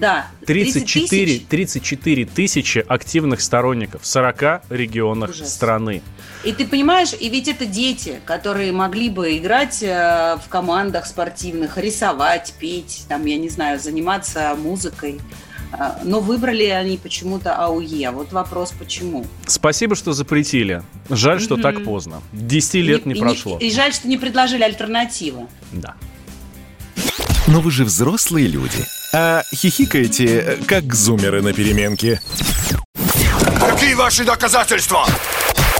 Да. 0.00 0.26
34, 0.46 1.40
34 1.40 2.24
тысячи 2.24 2.78
активных 2.78 3.40
сторонников 3.40 4.02
в 4.02 4.06
40 4.06 4.62
регионах 4.70 5.30
Ужас. 5.30 5.52
страны. 5.52 6.02
И 6.42 6.52
ты 6.52 6.66
понимаешь, 6.66 7.10
и 7.18 7.28
ведь 7.28 7.48
это 7.48 7.66
дети, 7.66 8.20
которые 8.24 8.72
могли 8.72 9.10
бы 9.10 9.36
играть 9.36 9.82
э, 9.82 10.38
в 10.42 10.48
командах 10.48 11.04
спортивных, 11.04 11.76
рисовать, 11.76 12.54
петь, 12.58 13.04
там, 13.08 13.26
я 13.26 13.36
не 13.36 13.50
знаю, 13.50 13.78
заниматься 13.78 14.56
музыкой. 14.56 15.20
Э, 15.72 15.98
но 16.02 16.20
выбрали 16.20 16.64
они 16.64 16.96
почему-то 16.96 17.54
АУЕ. 17.56 18.10
Вот 18.10 18.32
вопрос, 18.32 18.72
почему. 18.78 19.26
Спасибо, 19.46 19.94
что 19.94 20.14
запретили. 20.14 20.82
Жаль, 21.10 21.40
что 21.40 21.56
так 21.58 21.84
поздно. 21.84 22.22
Десяти 22.32 22.80
лет 22.80 23.04
не, 23.04 23.12
не 23.12 23.20
прошло. 23.20 23.58
И, 23.58 23.66
и 23.66 23.70
жаль, 23.70 23.92
что 23.92 24.08
не 24.08 24.16
предложили 24.16 24.62
альтернативу. 24.62 25.50
Да. 25.72 25.94
Но 27.46 27.60
вы 27.60 27.70
же 27.70 27.84
взрослые 27.84 28.46
люди. 28.46 28.86
А 29.12 29.42
хихикаете, 29.52 30.58
как 30.68 30.94
зумеры 30.94 31.42
на 31.42 31.52
переменке. 31.52 32.20
Какие 33.58 33.94
ваши 33.94 34.24
доказательства? 34.24 35.04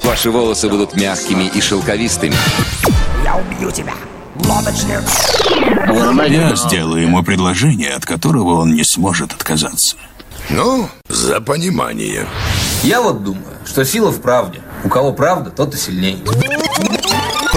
Ваши 0.02 0.30
волосы 0.30 0.68
будут 0.68 0.96
мягкими 0.96 1.44
и 1.44 1.60
шелковистыми. 1.60 2.34
Я 3.22 3.36
убью 3.36 3.70
тебя, 3.70 3.94
лодочник. 4.46 5.02
Я 6.28 6.56
сделаю 6.56 7.02
ему 7.02 7.22
предложение, 7.22 7.90
от 7.90 8.04
которого 8.04 8.60
он 8.60 8.74
не 8.74 8.82
сможет 8.82 9.32
отказаться. 9.32 9.96
Ну, 10.48 10.88
за 11.08 11.40
понимание. 11.40 12.26
Я 12.82 13.00
вот 13.00 13.22
думаю, 13.22 13.44
что 13.64 13.84
сила 13.84 14.10
в 14.10 14.20
правде. 14.20 14.60
У 14.82 14.88
кого 14.88 15.12
правда, 15.12 15.50
тот 15.50 15.74
и 15.74 15.78
сильнее. 15.78 16.18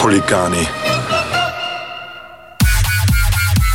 Хулиганы. 0.00 0.66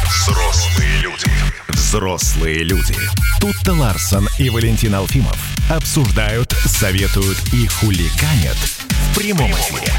Взрослые 0.06 1.00
люди. 1.02 1.32
Взрослые 1.70 2.64
люди. 2.64 2.96
Тут-то 3.40 3.74
Ларсон 3.74 4.28
и 4.38 4.50
Валентин 4.50 4.96
Алфимов 4.96 5.38
обсуждают, 5.70 6.52
советуют 6.66 7.38
и 7.54 7.68
хулиганят 7.68 8.58
в 8.58 9.16
прямом 9.18 9.52
эфире. 9.52 9.94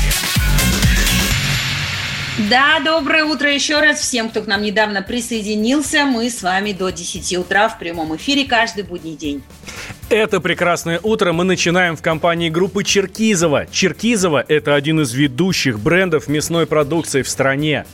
Да, 2.50 2.78
доброе 2.81 3.24
утро 3.24 3.52
еще 3.52 3.81
раз 3.81 3.98
всем, 3.98 4.28
кто 4.28 4.42
к 4.42 4.46
нам 4.46 4.62
недавно 4.62 5.02
присоединился. 5.02 6.04
Мы 6.04 6.31
с 6.31 6.42
вами 6.42 6.72
до 6.72 6.90
10 6.90 7.37
утра 7.38 7.68
в 7.68 7.78
прямом 7.81 8.14
эфире 8.16 8.44
каждый 8.44 8.85
будний 8.85 9.16
день. 9.16 9.42
Это 10.11 10.40
прекрасное 10.40 11.01
утро 11.03 11.35
мы 11.35 11.44
начинаем 11.44 11.94
в 11.94 12.01
компании 12.01 12.49
группы 12.49 12.83
Черкизова. 12.83 13.66
Черкизова– 13.71 14.42
это 14.49 14.75
один 14.75 15.03
из 15.03 15.12
ведущих 15.12 15.79
брендов 15.79 16.29
мясной 16.29 16.66
продукции 16.66 17.21
в 17.21 17.29
стране. 17.29 17.85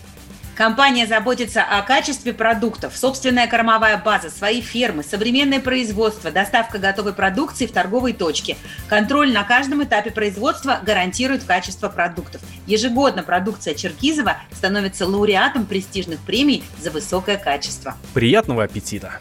Компания 0.55 1.09
заботится 1.09 1.65
о 1.65 1.83
качестве 1.83 2.33
продуктов, 2.33 2.97
собственная 2.97 3.49
кормовая 3.49 3.97
база, 3.97 4.31
свои 4.31 4.61
фермы, 4.61 5.03
современное 5.03 5.59
производство, 5.59 6.31
доставка 6.31 6.79
готовой 6.79 7.15
продукции 7.15 7.67
в 7.67 7.73
торговые 7.73 8.15
точки. 8.15 8.57
Контроль 8.89 9.33
на 9.33 9.43
каждом 9.43 9.83
этапе 9.83 10.13
производства 10.13 10.79
гарантирует 10.87 11.43
качество 11.43 11.89
продуктов. 11.89 12.41
Ежегодно 12.69 13.25
продукция 13.25 13.75
Черкизова 13.75 14.37
становится 14.53 15.05
лауреатом 15.05 15.67
престижных 15.67 16.21
премий 16.21 16.63
за 16.81 16.93
высокое 16.93 17.39
качество. 17.39 17.97
Приятного 18.13 18.63
аппетита! 18.63 19.19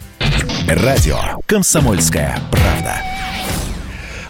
Радио 0.73 1.19
«Комсомольская 1.45 2.39
правда». 2.51 2.95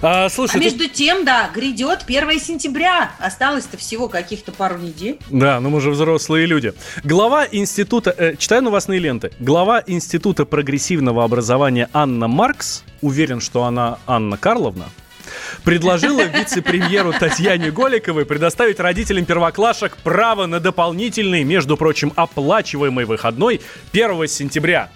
А, 0.01 0.27
слушай, 0.27 0.57
а 0.57 0.59
ты- 0.59 0.65
между 0.65 0.89
тем, 0.89 1.23
да, 1.23 1.49
грядет 1.55 2.03
1 2.05 2.37
сентября. 2.37 3.13
Осталось-то 3.17 3.77
всего 3.77 4.09
каких-то 4.09 4.51
пару 4.51 4.77
недель. 4.77 5.19
Да, 5.29 5.61
ну 5.61 5.69
мы 5.69 5.79
же 5.79 5.89
взрослые 5.89 6.45
люди. 6.45 6.73
Глава 7.05 7.47
института, 7.49 8.13
э, 8.17 8.35
читаю 8.35 8.61
новостные 8.61 8.99
ленты. 8.99 9.31
Глава 9.39 9.81
института 9.87 10.43
прогрессивного 10.43 11.23
образования 11.23 11.87
Анна 11.93 12.27
Маркс, 12.27 12.83
уверен, 13.01 13.39
что 13.39 13.63
она 13.63 13.99
Анна 14.05 14.35
Карловна, 14.35 14.89
предложила 15.63 16.23
вице-премьеру 16.25 17.13
Татьяне 17.13 17.71
Голиковой 17.71 18.25
предоставить 18.25 18.81
родителям 18.81 19.23
первоклашек 19.23 19.95
право 20.03 20.45
на 20.45 20.59
дополнительный, 20.59 21.45
между 21.45 21.77
прочим, 21.77 22.11
оплачиваемый 22.17 23.05
выходной 23.05 23.61
1 23.93 24.27
сентября. 24.27 24.89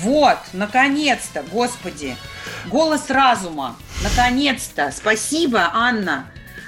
Вот, 0.00 0.38
наконец-то, 0.52 1.42
господи. 1.50 2.16
Голос 2.66 3.10
разума. 3.10 3.76
Наконец-то. 4.02 4.92
Спасибо, 4.94 5.70
Анна. 5.72 6.26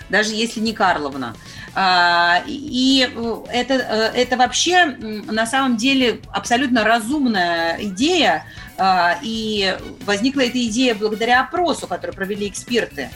Даже 0.08 0.34
если 0.34 0.60
не 0.60 0.72
Карловна. 0.72 1.34
А, 1.74 2.42
И 2.46 3.08
э, 3.14 3.34
это, 3.52 3.74
э, 3.74 4.12
это 4.14 4.36
вообще 4.36 4.86
на 4.86 5.46
самом 5.46 5.76
деле 5.76 6.20
абсолютно 6.32 6.82
разумная 6.84 7.76
идея. 7.80 8.44
А, 8.78 9.18
И 9.22 9.76
возникла 10.06 10.40
эта 10.40 10.64
идея 10.66 10.94
благодаря 10.94 11.40
опросу, 11.42 11.86
который 11.86 12.12
провели 12.12 12.48
эксперты 12.48 13.10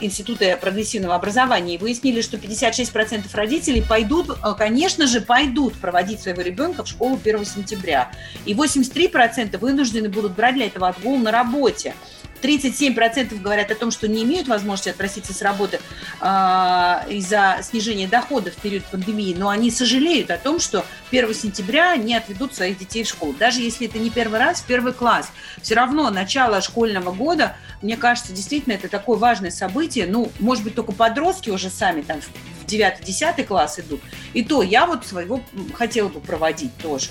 Института 0.00 0.58
прогрессивного 0.60 1.14
образования 1.14 1.76
и 1.76 1.78
выяснили, 1.78 2.20
что 2.20 2.36
56% 2.36 3.34
родителей 3.34 3.82
пойдут, 3.82 4.30
э, 4.30 4.54
конечно 4.58 5.06
же, 5.06 5.20
пойдут 5.20 5.74
проводить 5.74 6.20
своего 6.20 6.42
ребенка 6.42 6.84
в 6.84 6.88
школу 6.88 7.16
1 7.16 7.44
сентября. 7.44 8.10
И 8.44 8.54
83% 8.54 9.58
вынуждены 9.58 10.08
будут 10.08 10.32
брать 10.32 10.54
для 10.54 10.66
этого 10.66 10.88
отгул 10.88 11.18
на 11.18 11.30
работе. 11.30 11.94
37% 12.42 13.40
говорят 13.40 13.70
о 13.70 13.74
том, 13.74 13.90
что 13.90 14.08
не 14.08 14.22
имеют 14.24 14.48
возможности 14.48 14.90
отпроситься 14.90 15.32
с 15.32 15.42
работы 15.42 15.80
а, 16.20 17.04
из-за 17.08 17.58
снижения 17.62 18.08
доходов 18.08 18.54
в 18.54 18.60
период 18.60 18.84
пандемии, 18.84 19.34
но 19.36 19.48
они 19.48 19.70
сожалеют 19.70 20.30
о 20.30 20.38
том, 20.38 20.60
что 20.60 20.84
1 21.10 21.34
сентября 21.34 21.96
не 21.96 22.14
отведут 22.14 22.54
своих 22.54 22.78
детей 22.78 23.04
в 23.04 23.08
школу. 23.08 23.32
Даже 23.32 23.60
если 23.60 23.88
это 23.88 23.98
не 23.98 24.10
первый 24.10 24.38
раз, 24.38 24.60
первый 24.60 24.92
класс. 24.92 25.30
Все 25.62 25.74
равно 25.74 26.10
начало 26.10 26.60
школьного 26.60 27.12
года, 27.12 27.56
мне 27.82 27.96
кажется, 27.96 28.32
действительно 28.32 28.74
это 28.74 28.88
такое 28.88 29.18
важное 29.18 29.50
событие. 29.50 30.06
Ну, 30.06 30.30
может 30.38 30.64
быть, 30.64 30.74
только 30.74 30.92
подростки 30.92 31.50
уже 31.50 31.70
сами 31.70 32.02
там 32.02 32.20
в 32.20 32.66
9-10 32.66 33.44
класс 33.44 33.78
идут. 33.78 34.00
И 34.34 34.42
то 34.42 34.62
я 34.62 34.86
вот 34.86 35.06
своего 35.06 35.42
хотела 35.74 36.08
бы 36.08 36.20
проводить 36.20 36.76
тоже. 36.78 37.10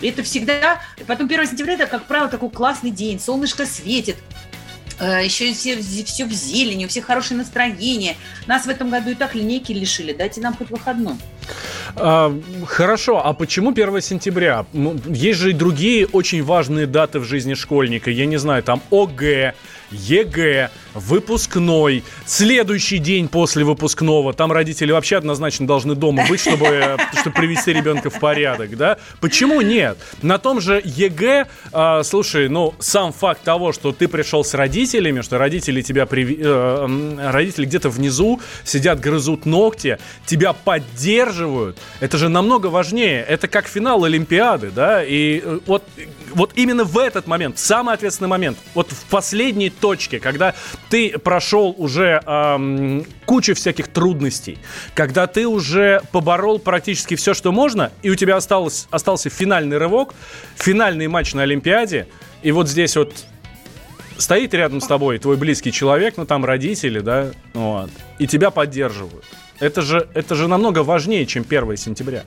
Это 0.00 0.22
всегда... 0.22 0.80
Потом 1.06 1.26
1 1.26 1.46
сентября 1.48 1.74
это, 1.74 1.86
как 1.86 2.04
правило, 2.04 2.28
такой 2.28 2.50
классный 2.50 2.90
день. 2.90 3.18
Солнышко 3.18 3.66
светит, 3.66 4.16
Э, 4.47 4.47
еще 5.04 5.50
и 5.50 5.54
все, 5.54 5.80
все 5.80 6.24
в 6.24 6.32
зелени, 6.32 6.84
у 6.84 6.88
всех 6.88 7.04
хорошее 7.04 7.38
настроение. 7.38 8.16
Нас 8.46 8.66
в 8.66 8.68
этом 8.68 8.90
году 8.90 9.10
и 9.10 9.14
так 9.14 9.34
линейки 9.34 9.72
лишили. 9.72 10.12
Дайте 10.12 10.40
нам 10.40 10.54
хоть 10.54 10.70
выходной. 10.70 11.14
А, 11.96 12.36
хорошо, 12.66 13.24
а 13.24 13.32
почему 13.32 13.70
1 13.70 14.00
сентября? 14.00 14.66
Ну, 14.72 14.96
Есть 15.06 15.38
же 15.38 15.50
и 15.50 15.52
другие 15.52 16.06
очень 16.06 16.42
важные 16.42 16.86
даты 16.86 17.20
в 17.20 17.24
жизни 17.24 17.54
школьника. 17.54 18.10
Я 18.10 18.26
не 18.26 18.36
знаю, 18.36 18.62
там 18.62 18.82
ОГЭ, 18.90 19.54
ЕГЭ, 19.90 20.70
выпускной, 20.94 22.04
следующий 22.26 22.98
день 22.98 23.28
после 23.28 23.64
выпускного. 23.64 24.32
Там 24.32 24.52
родители 24.52 24.92
вообще 24.92 25.16
однозначно 25.16 25.66
должны 25.66 25.94
дома 25.94 26.24
быть, 26.28 26.40
чтобы, 26.40 26.66
э, 26.66 26.96
чтобы 27.20 27.36
привести 27.36 27.72
ребенка 27.72 28.10
в 28.10 28.18
порядок, 28.18 28.76
да? 28.76 28.98
Почему 29.20 29.60
нет? 29.60 29.98
На 30.22 30.38
том 30.38 30.60
же 30.60 30.80
ЕГЭ, 30.84 31.46
а, 31.72 32.02
слушай, 32.02 32.48
ну, 32.48 32.74
сам 32.78 33.12
факт 33.12 33.42
того, 33.42 33.72
что 33.72 33.92
ты 33.92 34.08
пришел 34.08 34.44
с 34.44 34.54
родителями, 34.54 35.20
что 35.20 35.38
родители 35.38 35.82
тебя 35.82 36.04
приви- 36.04 36.40
э, 36.40 37.30
родители 37.30 37.66
где-то 37.66 37.90
внизу 37.90 38.40
сидят, 38.64 39.00
грызут 39.00 39.46
ногти, 39.46 39.98
тебя 40.26 40.52
поддерживают, 40.52 41.78
это 42.00 42.18
же 42.18 42.28
намного 42.28 42.66
важнее. 42.66 43.24
Это 43.28 43.48
как 43.48 43.66
финал 43.66 44.04
Олимпиады, 44.04 44.70
да? 44.70 45.04
И 45.04 45.42
э, 45.44 45.60
вот, 45.66 45.84
вот 46.30 46.52
именно 46.56 46.84
в 46.84 46.98
этот 46.98 47.26
момент, 47.26 47.56
в 47.56 47.60
самый 47.60 47.94
ответственный 47.94 48.28
момент, 48.28 48.58
вот 48.74 48.90
в 48.90 49.04
последней 49.06 49.70
точке, 49.70 50.20
когда 50.20 50.54
ты 50.90 51.18
прошел 51.18 51.74
уже 51.76 52.20
ам, 52.24 53.04
кучу 53.26 53.54
всяких 53.54 53.88
трудностей, 53.88 54.58
когда 54.94 55.26
ты 55.26 55.46
уже 55.46 56.02
поборол 56.12 56.58
практически 56.58 57.14
все, 57.14 57.34
что 57.34 57.52
можно, 57.52 57.92
и 58.02 58.10
у 58.10 58.14
тебя 58.14 58.36
осталось, 58.36 58.88
остался 58.90 59.30
финальный 59.30 59.78
рывок, 59.78 60.14
финальный 60.56 61.06
матч 61.08 61.34
на 61.34 61.42
Олимпиаде, 61.42 62.08
и 62.42 62.52
вот 62.52 62.68
здесь 62.68 62.96
вот 62.96 63.12
стоит 64.16 64.54
рядом 64.54 64.80
с 64.80 64.86
тобой 64.86 65.18
твой 65.18 65.36
близкий 65.36 65.72
человек, 65.72 66.14
ну 66.16 66.26
там 66.26 66.44
родители, 66.44 67.00
да, 67.00 67.30
вот, 67.54 67.90
и 68.18 68.26
тебя 68.26 68.50
поддерживают. 68.50 69.24
Это 69.60 69.82
же, 69.82 70.08
это 70.14 70.34
же 70.34 70.46
намного 70.46 70.84
важнее, 70.84 71.26
чем 71.26 71.44
1 71.48 71.76
сентября. 71.76 72.24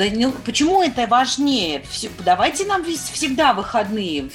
Да 0.00 0.06
ну, 0.14 0.32
почему 0.46 0.82
это 0.82 1.06
важнее? 1.06 1.82
Всё- 1.90 2.08
давайте 2.24 2.64
нам 2.64 2.82
весь- 2.82 3.10
всегда 3.12 3.52
выходные. 3.52 4.30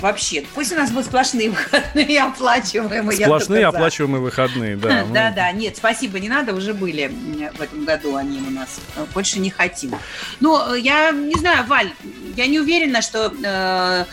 Вообще, 0.00 0.42
пусть 0.56 0.72
у 0.72 0.74
нас 0.74 0.90
будут 0.90 1.06
сплошные 1.06 1.50
выходные 1.54 2.20
оплачиваемые. 2.20 3.16
Сплошные 3.16 3.66
оплачиваемые 3.66 4.20
выходные, 4.20 4.76
да. 4.76 5.04
Да, 5.12 5.30
да, 5.30 5.52
нет, 5.52 5.76
спасибо, 5.76 6.18
не 6.18 6.28
надо, 6.28 6.52
уже 6.52 6.74
были 6.74 7.04
м, 7.04 7.48
в 7.56 7.60
этом 7.62 7.84
году 7.84 8.16
они 8.16 8.38
у 8.40 8.50
нас. 8.50 8.80
Э, 8.96 9.06
Больше 9.14 9.38
не 9.38 9.50
хотим. 9.50 9.94
Ну, 10.40 10.58
э, 10.74 10.80
я 10.80 11.12
не 11.12 11.34
знаю, 11.38 11.64
Валь, 11.68 11.92
я 12.36 12.48
не 12.48 12.58
уверена, 12.58 13.02
что 13.02 13.26
э, 13.26 13.34
э, 13.44 14.04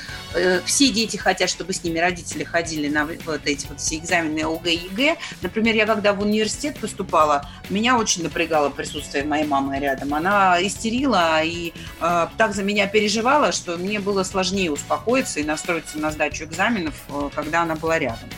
все 0.65 0.89
дети 0.89 1.17
хотят, 1.17 1.49
чтобы 1.49 1.73
с 1.73 1.83
ними 1.83 1.99
родители 1.99 2.43
ходили 2.43 2.87
на 2.87 3.05
вот 3.05 3.41
эти 3.45 3.67
вот 3.67 3.79
все 3.79 3.97
экзамены 3.97 4.41
ОГЭ 4.41 4.71
и 4.71 4.85
ЕГЭ. 4.85 5.17
Например, 5.41 5.75
я 5.75 5.85
когда 5.85 6.13
в 6.13 6.21
университет 6.21 6.79
поступала, 6.79 7.47
меня 7.69 7.97
очень 7.97 8.23
напрягало 8.23 8.69
присутствие 8.69 9.23
моей 9.23 9.45
мамы 9.45 9.79
рядом. 9.79 10.13
Она 10.13 10.57
истерила 10.61 11.41
и 11.43 11.73
э, 12.01 12.27
так 12.37 12.53
за 12.53 12.63
меня 12.63 12.87
переживала, 12.87 13.51
что 13.51 13.77
мне 13.77 13.99
было 13.99 14.23
сложнее 14.23 14.71
успокоиться 14.71 15.39
и 15.39 15.43
настроиться 15.43 15.97
на 15.97 16.11
сдачу 16.11 16.43
экзаменов, 16.43 16.95
э, 17.09 17.29
когда 17.33 17.63
она 17.63 17.75
была 17.75 17.97
рядом. 17.97 18.29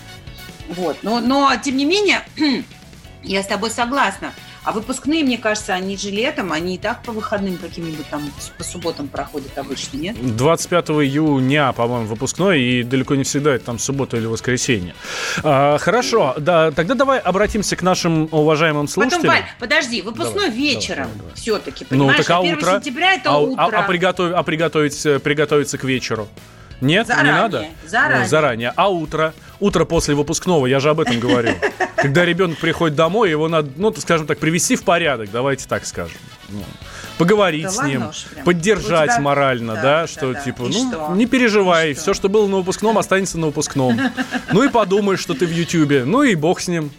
Вот. 0.69 0.97
Но, 1.01 1.19
но 1.19 1.51
тем 1.61 1.77
не 1.77 1.85
менее, 1.85 2.23
я 3.23 3.43
с 3.43 3.47
тобой 3.47 3.71
согласна. 3.71 4.33
А 4.63 4.71
выпускные, 4.73 5.23
мне 5.23 5.39
кажется, 5.39 5.73
они 5.73 5.97
же 5.97 6.11
летом, 6.11 6.51
они 6.51 6.75
и 6.75 6.77
так 6.77 7.01
по 7.01 7.11
выходным 7.11 7.57
каким-нибудь 7.57 8.07
там 8.09 8.21
по 8.57 8.63
субботам 8.63 9.07
проходят 9.07 9.57
обычно, 9.57 9.97
нет? 9.97 10.35
25 10.37 10.89
июня, 10.89 11.71
по-моему, 11.73 12.05
выпускной, 12.05 12.61
и 12.61 12.83
далеко 12.83 13.15
не 13.15 13.23
всегда 13.23 13.55
это 13.55 13.65
там 13.65 13.79
суббота 13.79 14.17
или 14.17 14.27
воскресенье. 14.27 14.93
А, 15.43 15.79
хорошо, 15.79 16.35
да, 16.37 16.69
тогда 16.71 16.93
давай 16.93 17.17
обратимся 17.17 17.75
к 17.75 17.81
нашим 17.81 18.29
уважаемым 18.31 18.87
слушателям. 18.87 19.21
Потом, 19.23 19.35
Валь, 19.35 19.51
подожди, 19.59 20.01
выпускной 20.03 20.45
давай, 20.45 20.51
вечером 20.51 21.05
давай, 21.05 21.17
давай. 21.17 21.33
все-таки, 21.35 21.85
понимаешь? 21.85 22.17
Ну, 22.17 22.23
так 22.23 22.29
а, 22.29 22.37
а 22.37 22.41
1 22.41 22.57
утро? 22.57 22.71
сентября 22.73 23.13
это 23.13 23.29
а, 23.31 23.37
утро. 23.39 23.61
А, 23.61 23.79
а, 23.79 23.87
приготовить, 23.87 24.35
а 24.35 24.43
приготовить, 24.43 25.05
э, 25.07 25.19
приготовиться 25.19 25.79
к 25.79 25.83
вечеру? 25.83 26.27
Нет, 26.81 27.07
заранее, 27.07 27.31
не 27.31 27.39
надо? 27.39 27.65
Заранее. 27.87 28.27
Заранее. 28.27 28.73
А 28.75 28.89
утро? 28.89 29.33
Утро 29.59 29.85
после 29.85 30.15
выпускного, 30.15 30.65
я 30.65 30.79
же 30.79 30.89
об 30.89 30.99
этом 30.99 31.19
говорю. 31.19 31.53
Когда 31.95 32.25
ребенок 32.25 32.57
приходит 32.57 32.95
домой, 32.95 33.29
его 33.29 33.47
надо, 33.47 33.69
ну, 33.77 33.93
скажем 33.93 34.25
так, 34.25 34.39
привести 34.39 34.75
в 34.75 34.83
порядок, 34.83 35.29
давайте 35.31 35.67
так 35.67 35.85
скажем. 35.85 36.17
Ну, 36.49 36.63
поговорить 37.19 37.63
да 37.63 37.69
с 37.69 37.83
ним, 37.83 38.03
поддержать 38.43 39.11
тебя... 39.11 39.21
морально, 39.21 39.75
да, 39.75 39.81
да, 39.81 40.07
что 40.07 40.33
да, 40.33 40.41
типа, 40.41 40.63
и 40.63 40.73
ну, 40.73 40.91
что? 40.91 41.13
не 41.13 41.27
переживай, 41.27 41.93
все, 41.93 42.15
что 42.15 42.27
было 42.27 42.47
на 42.47 42.57
выпускном, 42.57 42.97
останется 42.97 43.37
на 43.37 43.47
выпускном. 43.47 43.99
Ну 44.51 44.63
и 44.63 44.69
подумай, 44.69 45.17
что 45.17 45.33
ты 45.35 45.45
в 45.45 45.51
Ютьюбе, 45.51 46.03
ну 46.03 46.23
и 46.23 46.35
бог 46.35 46.59
с 46.59 46.67
ним. 46.67 46.91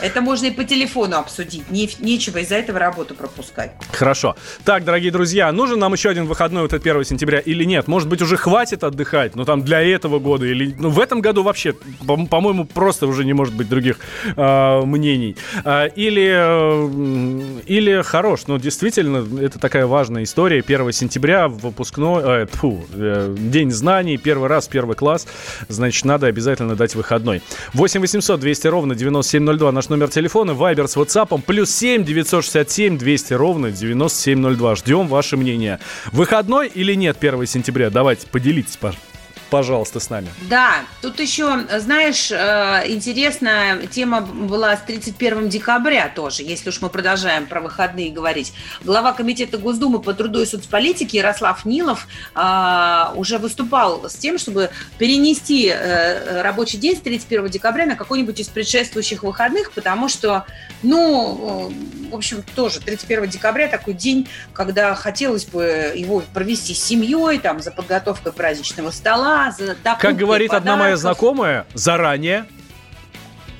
Это 0.00 0.20
можно 0.20 0.46
и 0.46 0.50
по 0.50 0.64
телефону 0.64 1.16
обсудить. 1.16 1.70
Не, 1.70 1.88
нечего 2.00 2.38
из-за 2.38 2.56
этого 2.56 2.78
работу 2.78 3.14
пропускать. 3.14 3.72
Хорошо. 3.92 4.36
Так, 4.64 4.84
дорогие 4.84 5.10
друзья, 5.10 5.50
нужен 5.52 5.78
нам 5.78 5.92
еще 5.92 6.10
один 6.10 6.26
выходной 6.26 6.62
вот 6.62 6.72
этот 6.72 6.86
1 6.86 7.04
сентября 7.04 7.38
или 7.38 7.64
нет? 7.64 7.88
Может 7.88 8.08
быть, 8.08 8.22
уже 8.22 8.36
хватит 8.36 8.84
отдыхать, 8.84 9.36
ну 9.36 9.44
там 9.44 9.62
для 9.62 9.80
этого 9.82 10.18
года 10.18 10.46
или... 10.46 10.74
Ну, 10.78 10.90
в 10.90 11.00
этом 11.00 11.20
году 11.20 11.42
вообще, 11.42 11.74
по- 12.06 12.26
по-моему, 12.26 12.64
просто 12.64 13.06
уже 13.06 13.24
не 13.24 13.32
может 13.32 13.54
быть 13.54 13.68
других 13.68 13.98
э, 14.36 14.80
мнений. 14.84 15.36
Э, 15.64 15.88
или, 15.94 16.32
э, 16.34 17.60
или 17.66 18.02
хорош. 18.02 18.46
Ну, 18.46 18.58
действительно, 18.58 19.26
это 19.40 19.58
такая 19.58 19.86
важная 19.86 20.22
история. 20.24 20.60
1 20.66 20.92
сентября, 20.92 21.48
выпускной... 21.48 22.42
Э, 22.42 22.46
тьфу, 22.46 22.84
э, 22.92 23.34
день 23.38 23.70
знаний, 23.70 24.16
первый 24.16 24.48
раз, 24.48 24.68
первый 24.68 24.96
класс. 24.96 25.26
Значит, 25.68 26.04
надо 26.04 26.26
обязательно 26.26 26.76
дать 26.76 26.94
выходной. 26.94 27.42
8 27.72 28.00
800 28.00 28.40
200 28.40 28.66
ровно 28.68 28.94
9702 28.94 29.65
наш 29.72 29.88
номер 29.88 30.08
телефона, 30.08 30.54
Вайбер 30.54 30.88
с 30.88 30.96
WhatsApp, 30.96 31.40
плюс 31.42 31.70
7 31.70 32.04
967 32.04 32.98
200 32.98 33.34
ровно 33.34 33.70
9702. 33.70 34.76
Ждем 34.76 35.08
ваше 35.08 35.36
мнение. 35.36 35.78
Выходной 36.12 36.68
или 36.68 36.94
нет 36.94 37.16
1 37.20 37.46
сентября? 37.46 37.90
Давайте, 37.90 38.26
поделитесь, 38.26 38.76
пожалуйста 38.76 39.15
пожалуйста, 39.50 40.00
с 40.00 40.10
нами. 40.10 40.28
Да, 40.48 40.84
тут 41.02 41.20
еще, 41.20 41.66
знаешь, 41.78 42.30
э, 42.30 42.82
интересная 42.86 43.86
тема 43.86 44.20
была 44.20 44.76
с 44.76 44.82
31 44.82 45.48
декабря 45.48 46.10
тоже, 46.14 46.42
если 46.42 46.70
уж 46.70 46.80
мы 46.80 46.88
продолжаем 46.88 47.46
про 47.46 47.60
выходные 47.60 48.10
говорить. 48.10 48.52
Глава 48.82 49.12
Комитета 49.12 49.58
Госдумы 49.58 50.00
по 50.00 50.14
труду 50.14 50.40
и 50.40 50.46
соцполитике 50.46 51.18
Ярослав 51.18 51.64
Нилов 51.64 52.06
э, 52.34 53.04
уже 53.14 53.38
выступал 53.38 54.08
с 54.08 54.14
тем, 54.14 54.38
чтобы 54.38 54.70
перенести 54.98 55.68
э, 55.68 56.42
рабочий 56.42 56.78
день 56.78 56.96
с 56.96 57.00
31 57.00 57.48
декабря 57.48 57.86
на 57.86 57.96
какой-нибудь 57.96 58.40
из 58.40 58.48
предшествующих 58.48 59.22
выходных, 59.22 59.72
потому 59.72 60.08
что, 60.08 60.44
ну, 60.82 61.72
в 62.10 62.14
общем, 62.14 62.42
тоже 62.54 62.80
31 62.80 63.28
декабря 63.28 63.68
такой 63.68 63.94
день, 63.94 64.28
когда 64.52 64.94
хотелось 64.94 65.44
бы 65.44 65.92
его 65.94 66.22
провести 66.34 66.74
с 66.74 66.82
семьей, 66.82 67.38
там, 67.38 67.60
за 67.60 67.70
подготовкой 67.70 68.32
праздничного 68.32 68.90
стола, 68.90 69.35
за 69.56 69.76
Как 70.00 70.16
говорит 70.16 70.48
подарков. 70.50 70.72
одна 70.72 70.76
моя 70.76 70.96
знакомая, 70.96 71.66
заранее. 71.74 72.46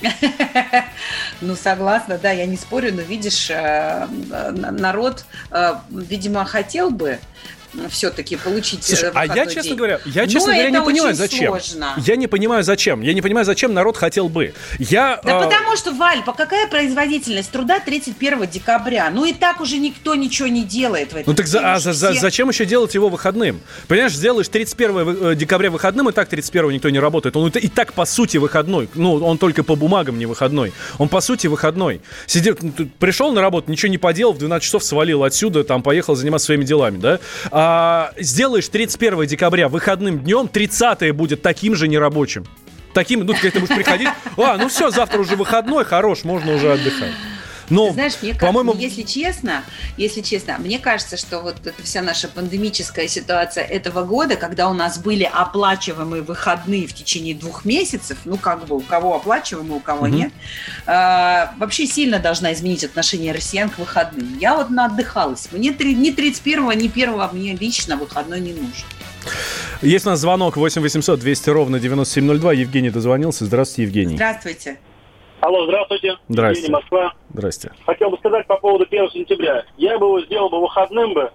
Ну, 1.40 1.54
согласна, 1.54 2.18
да, 2.18 2.30
я 2.30 2.46
не 2.46 2.56
спорю, 2.56 2.94
но 2.94 3.02
видишь, 3.02 3.50
э, 3.50 4.06
народ, 4.52 5.26
э, 5.50 5.74
видимо, 5.90 6.44
хотел 6.44 6.90
бы 6.90 7.18
все-таки 7.90 8.36
получить 8.36 8.80
э, 8.90 8.96
Слушай, 8.96 9.10
а 9.14 9.26
я, 9.26 9.46
честно 9.46 9.62
день. 9.62 9.76
говоря, 9.76 10.00
я, 10.04 10.26
честно 10.26 10.52
Но 10.52 10.58
говоря, 10.58 10.70
не 10.70 10.84
понимаю, 10.84 11.14
зачем. 11.14 11.48
Сложно. 11.48 11.94
Я 11.98 12.16
не 12.16 12.26
понимаю, 12.26 12.62
зачем. 12.62 13.00
Я 13.00 13.12
не 13.14 13.22
понимаю, 13.22 13.44
зачем 13.44 13.74
народ 13.74 13.96
хотел 13.96 14.28
бы. 14.28 14.54
Я, 14.78 15.20
да 15.24 15.38
э... 15.38 15.44
потому 15.44 15.76
что, 15.76 15.92
Валь, 15.92 16.22
по 16.22 16.32
какая 16.32 16.66
производительность 16.66 17.50
труда 17.50 17.80
31 17.80 18.46
декабря? 18.46 19.10
Ну 19.10 19.24
и 19.24 19.32
так 19.32 19.60
уже 19.60 19.78
никто 19.78 20.14
ничего 20.14 20.48
не 20.48 20.64
делает 20.64 21.12
в 21.12 21.16
этом. 21.16 21.32
Ну 21.32 21.34
так 21.36 21.46
за, 21.46 21.74
а, 21.74 21.78
за, 21.78 21.92
все... 21.92 22.20
зачем 22.20 22.48
еще 22.48 22.64
делать 22.64 22.94
его 22.94 23.08
выходным? 23.08 23.60
Понимаешь, 23.88 24.12
сделаешь 24.12 24.48
31 24.48 25.30
э, 25.30 25.34
декабря 25.34 25.70
выходным, 25.70 26.08
и 26.08 26.12
так 26.12 26.28
31 26.28 26.70
никто 26.70 26.90
не 26.90 26.98
работает. 26.98 27.36
Он 27.36 27.48
и 27.48 27.68
так, 27.68 27.92
по 27.92 28.04
сути, 28.04 28.36
выходной. 28.38 28.88
Ну, 28.94 29.14
он 29.14 29.38
только 29.38 29.62
по 29.62 29.76
бумагам 29.76 30.18
не 30.18 30.26
выходной. 30.26 30.72
Он, 30.98 31.08
по 31.08 31.20
сути, 31.20 31.46
выходной. 31.46 32.00
Сидел, 32.26 32.56
пришел 32.98 33.32
на 33.32 33.40
работу, 33.40 33.70
ничего 33.70 33.90
не 33.90 33.98
поделал, 33.98 34.32
в 34.32 34.38
12 34.38 34.64
часов 34.64 34.84
свалил 34.84 35.24
отсюда, 35.24 35.64
там, 35.64 35.82
поехал 35.82 36.14
заниматься 36.14 36.46
своими 36.46 36.64
делами, 36.64 36.98
да? 36.98 37.20
А 37.50 37.65
а, 37.68 38.12
сделаешь 38.16 38.68
31 38.68 39.26
декабря 39.26 39.68
выходным 39.68 40.20
днем, 40.20 40.46
30 40.46 41.10
будет 41.10 41.42
таким 41.42 41.74
же 41.74 41.88
нерабочим. 41.88 42.46
Таким, 42.94 43.26
ну, 43.26 43.34
ты 43.34 43.50
будешь 43.58 43.74
приходить, 43.74 44.08
а, 44.36 44.56
ну 44.56 44.68
все, 44.68 44.90
завтра 44.90 45.18
уже 45.18 45.34
выходной, 45.34 45.84
хорош, 45.84 46.22
можно 46.22 46.54
уже 46.54 46.72
отдыхать. 46.72 47.10
Но, 47.70 47.92
знаешь, 47.92 48.14
мне 48.22 48.34
по-моему... 48.34 48.72
кажется, 48.72 49.00
если 49.00 49.02
честно, 49.02 49.64
если 49.96 50.20
честно, 50.20 50.56
мне 50.58 50.78
кажется, 50.78 51.16
что 51.16 51.40
вот 51.40 51.56
эта 51.64 51.82
вся 51.82 52.02
наша 52.02 52.28
пандемическая 52.28 53.08
ситуация 53.08 53.64
этого 53.64 54.04
года, 54.04 54.36
когда 54.36 54.68
у 54.68 54.74
нас 54.74 54.98
были 54.98 55.24
оплачиваемые 55.24 56.22
выходные 56.22 56.86
в 56.86 56.94
течение 56.94 57.34
двух 57.34 57.64
месяцев, 57.64 58.18
ну 58.24 58.36
как 58.36 58.66
бы 58.66 58.76
у 58.76 58.80
кого 58.80 59.16
оплачиваемые, 59.16 59.76
у 59.76 59.80
кого 59.80 60.06
нет, 60.06 60.32
э, 60.86 61.46
вообще 61.58 61.86
сильно 61.86 62.18
должна 62.18 62.52
изменить 62.52 62.84
отношение 62.84 63.32
россиян 63.32 63.68
к 63.68 63.78
выходным. 63.78 64.38
Я 64.38 64.54
вот 64.56 64.70
отдыхалась. 64.86 65.48
Мне 65.52 65.70
ни 65.70 66.14
31-го, 66.14 66.72
ни 66.72 66.88
1 66.88 67.28
мне 67.32 67.54
лично 67.54 67.96
выходной 67.96 68.40
не 68.40 68.52
нужен. 68.52 68.86
Есть 69.82 70.06
у 70.06 70.10
нас 70.10 70.20
звонок 70.20 70.56
8 70.56 70.80
800 70.80 71.20
200 71.20 71.50
ровно 71.50 71.80
9702. 71.80 72.52
Евгений 72.52 72.90
дозвонился. 72.90 73.44
Здравствуйте, 73.44 73.82
Евгений. 73.82 74.14
Здравствуйте. 74.14 74.78
Алло, 75.40 75.66
здравствуйте. 75.66 76.16
Здравствуйте. 76.28 76.66
Евгений, 76.66 76.82
Москва. 76.82 77.12
Здрасте. 77.30 77.72
Хотел 77.84 78.10
бы 78.10 78.18
сказать 78.18 78.46
по 78.46 78.56
поводу 78.56 78.84
1 78.84 79.10
сентября. 79.10 79.64
Я 79.76 79.98
бы 79.98 80.06
его 80.06 80.20
сделал 80.22 80.48
бы 80.48 80.60
выходным 80.60 81.12
бы, 81.14 81.30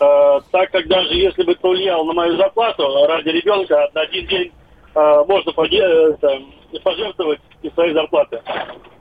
э, 0.00 0.40
так 0.50 0.70
как 0.70 0.88
даже 0.88 1.14
если 1.14 1.42
бы 1.42 1.52
это 1.52 1.68
влияло 1.68 2.04
на 2.04 2.12
мою 2.12 2.36
зарплату, 2.36 2.84
ради 3.06 3.28
ребенка 3.28 3.90
на 3.94 4.00
один 4.02 4.26
день 4.26 4.52
э, 4.94 5.24
можно 5.28 5.52
это, 5.52 6.18
пожертвовать 6.82 7.40
из 7.62 7.72
своей 7.74 7.92
зарплаты, 7.92 8.42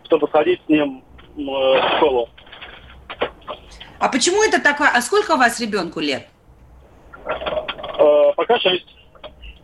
чтобы 0.03 0.27
ходить 0.27 0.61
с 0.65 0.69
ним 0.69 1.03
э, 1.37 1.41
в 1.41 1.97
школу. 1.97 2.29
А 3.99 4.09
почему 4.09 4.43
это 4.43 4.61
такое? 4.61 4.89
А 4.93 5.01
сколько 5.01 5.31
у 5.31 5.37
вас 5.37 5.59
ребенку 5.59 5.99
лет? 6.01 6.27
Э, 7.25 8.33
пока 8.35 8.59
шесть. 8.59 8.94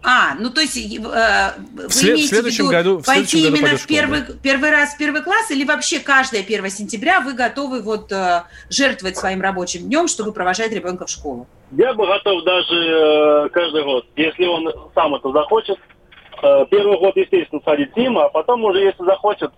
А, 0.03 0.33
ну 0.39 0.49
то 0.49 0.61
есть 0.61 0.77
э, 0.77 0.99
вы 0.99 1.87
в, 1.87 1.93
след, 1.93 2.19
в 2.19 2.25
следующем 2.25 2.65
в 2.65 2.71
виду 2.71 2.77
году, 2.77 2.97
в 2.99 3.05
пойти 3.05 3.27
следующем 3.27 3.55
именно 3.55 3.71
году 3.71 3.83
в 3.83 3.87
первый, 3.87 4.19
школу, 4.21 4.39
первый 4.41 4.71
раз 4.71 4.95
в 4.95 4.97
первый 4.97 5.21
класс 5.21 5.51
или 5.51 5.63
вообще 5.63 5.99
каждое 5.99 6.41
1 6.41 6.69
сентября 6.69 7.21
вы 7.21 7.33
готовы 7.33 7.81
вот 7.81 8.11
э, 8.11 8.43
жертвовать 8.69 9.17
своим 9.17 9.41
рабочим 9.41 9.81
днем, 9.81 10.07
чтобы 10.07 10.33
провожать 10.33 10.71
ребенка 10.71 11.05
в 11.05 11.09
школу? 11.09 11.47
Я 11.71 11.93
бы 11.93 12.07
готов 12.07 12.43
даже 12.43 12.75
э, 12.75 13.49
каждый 13.49 13.83
год, 13.83 14.05
если 14.15 14.45
он 14.45 14.73
сам 14.95 15.13
это 15.13 15.31
захочет. 15.31 15.77
Э, 16.41 16.65
первый 16.71 16.97
год, 16.97 17.15
естественно, 17.15 17.61
садить 17.63 17.93
с 17.93 17.95
ним, 17.95 18.17
а 18.17 18.29
потом 18.29 18.63
уже, 18.63 18.79
если 18.79 19.05
захочет, 19.05 19.51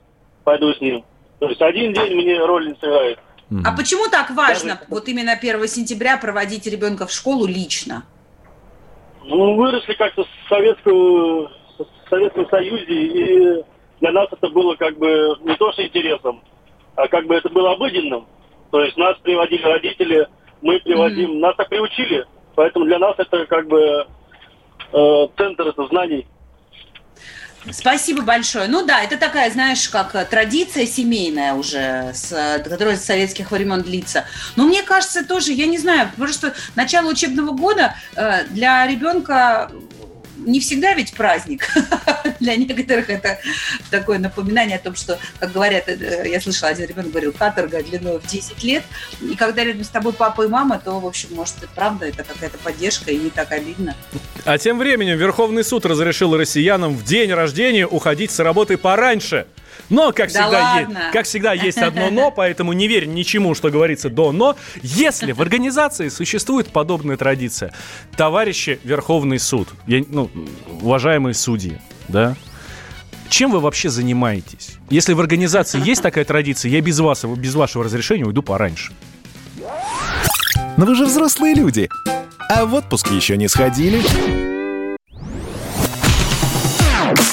пойду 0.43 0.73
с 0.73 0.81
ним. 0.81 1.05
То 1.39 1.47
есть 1.47 1.61
один 1.61 1.93
день 1.93 2.15
мне 2.15 2.37
роль 2.43 2.67
не 2.67 2.75
сыграет. 2.75 3.19
А 3.65 3.71
почему 3.75 4.09
так 4.09 4.31
важно 4.31 4.75
Даже... 4.75 4.85
вот 4.89 5.07
именно 5.07 5.33
1 5.33 5.67
сентября 5.67 6.17
проводить 6.17 6.65
ребенка 6.65 7.05
в 7.05 7.11
школу 7.11 7.45
лично? 7.45 8.03
Ну, 9.25 9.55
выросли 9.55 9.93
как-то 9.93 10.23
в, 10.23 10.49
советскую, 10.49 11.49
в 11.77 12.09
Советском 12.09 12.47
Союзе, 12.49 12.93
и 12.93 13.63
для 14.01 14.11
нас 14.11 14.27
это 14.31 14.49
было 14.49 14.75
как 14.75 14.97
бы 14.97 15.37
не 15.41 15.55
то 15.55 15.71
что 15.71 15.85
интересом, 15.85 16.41
а 16.95 17.07
как 17.07 17.25
бы 17.25 17.35
это 17.35 17.49
было 17.49 17.71
обыденным. 17.71 18.27
То 18.71 18.81
есть 18.83 18.97
нас 18.97 19.17
приводили 19.19 19.63
родители, 19.63 20.27
мы 20.61 20.79
приводим, 20.79 21.31
mm-hmm. 21.31 21.39
нас 21.39 21.55
так 21.55 21.69
приучили, 21.69 22.25
поэтому 22.55 22.85
для 22.85 22.99
нас 22.99 23.15
это 23.17 23.45
как 23.45 23.67
бы 23.67 24.05
э, 24.91 25.27
центр 25.37 25.67
это 25.67 25.87
знаний. 25.87 26.27
Спасибо 27.71 28.23
большое. 28.23 28.67
Ну 28.67 28.85
да, 28.85 29.01
это 29.01 29.17
такая, 29.17 29.49
знаешь, 29.51 29.87
как 29.87 30.15
э, 30.15 30.25
традиция 30.25 30.85
семейная 30.85 31.53
уже, 31.53 32.11
с, 32.13 32.31
э, 32.31 32.59
которая 32.59 32.97
с 32.97 33.05
советских 33.05 33.51
времен 33.51 33.81
длится. 33.81 34.25
Но 34.55 34.65
мне 34.65 34.83
кажется 34.83 35.25
тоже, 35.25 35.53
я 35.53 35.65
не 35.65 35.77
знаю, 35.77 36.11
просто 36.17 36.53
начало 36.75 37.09
учебного 37.09 37.51
года 37.51 37.95
э, 38.15 38.45
для 38.49 38.85
ребенка 38.85 39.71
не 40.37 40.59
всегда 40.59 40.93
ведь 40.93 41.13
праздник. 41.13 41.67
Для 42.43 42.57
некоторых 42.57 43.09
это 43.09 43.39
такое 43.89 44.19
напоминание 44.19 44.75
о 44.75 44.79
том, 44.79 44.95
что, 44.95 45.17
как 45.39 45.53
говорят, 45.53 45.87
э, 45.87 46.23
я 46.29 46.41
слышала, 46.41 46.71
один 46.71 46.87
ребенок 46.87 47.11
говорил, 47.11 47.31
каторга 47.31 47.81
длиной 47.81 48.19
в 48.19 48.27
10 48.27 48.61
лет. 48.63 48.83
И 49.21 49.35
когда 49.35 49.63
рядом 49.63 49.83
с 49.85 49.87
тобой 49.87 50.11
папа 50.11 50.43
и 50.43 50.47
мама, 50.49 50.77
то, 50.83 50.99
в 50.99 51.05
общем, 51.05 51.29
может, 51.31 51.63
и 51.63 51.67
правда, 51.73 52.05
это 52.05 52.25
какая-то 52.25 52.57
поддержка, 52.57 53.11
и 53.11 53.17
не 53.17 53.29
так 53.29 53.51
обидно. 53.53 53.95
А 54.43 54.57
тем 54.57 54.77
временем 54.77 55.17
Верховный 55.17 55.63
суд 55.63 55.85
разрешил 55.85 56.35
россиянам 56.35 56.95
в 56.97 57.05
день 57.05 57.31
рождения 57.31 57.87
уходить 57.87 58.31
с 58.31 58.39
работы 58.39 58.77
пораньше– 58.77 59.47
Но, 59.89 60.11
как, 60.11 60.31
Да 60.31 60.43
всегда, 60.43 60.73
ладно. 60.73 60.97
е- 61.07 61.11
как 61.11 61.25
всегда, 61.25 61.53
есть 61.53 61.77
одно 61.77 62.09
но, 62.09 62.31
поэтому 62.35 62.73
не 62.73 62.87
верь 62.87 63.05
ничему, 63.05 63.55
что 63.55 63.69
говорится 63.69 64.09
до 64.09 64.31
но. 64.31 64.55
Если 64.81 65.31
в 65.31 65.41
организации 65.41 66.09
существует 66.09 66.67
подобная 66.69 67.17
традиция, 67.17 67.73
товарищи 68.15 68.79
Верховный 68.83 69.39
суд, 69.39 69.69
я- 69.87 70.03
ну, 70.07 70.29
уважаемые 70.81 71.33
судьи, 71.33 71.79
да, 72.07 72.35
чем 73.33 73.51
вы 73.51 73.59
вообще 73.59 73.89
занимаетесь? 73.89 74.75
Если 74.91 75.13
в 75.13 75.19
организации 75.19 75.83
есть 75.83 76.03
такая 76.03 76.23
традиция, 76.23 76.69
я 76.69 76.81
без 76.81 76.99
вас, 76.99 77.23
без 77.23 77.55
вашего 77.55 77.83
разрешения 77.83 78.25
уйду 78.25 78.43
пораньше. 78.43 78.93
Но 80.77 80.85
вы 80.85 80.95
же 80.95 81.05
взрослые 81.05 81.55
люди. 81.55 81.89
А 82.49 82.65
в 82.65 82.75
отпуск 82.75 83.09
еще 83.09 83.35
не 83.35 83.47
сходили? 83.47 84.03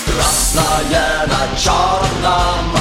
Красное 0.06 1.26
на 1.26 1.59
черном 1.59 2.80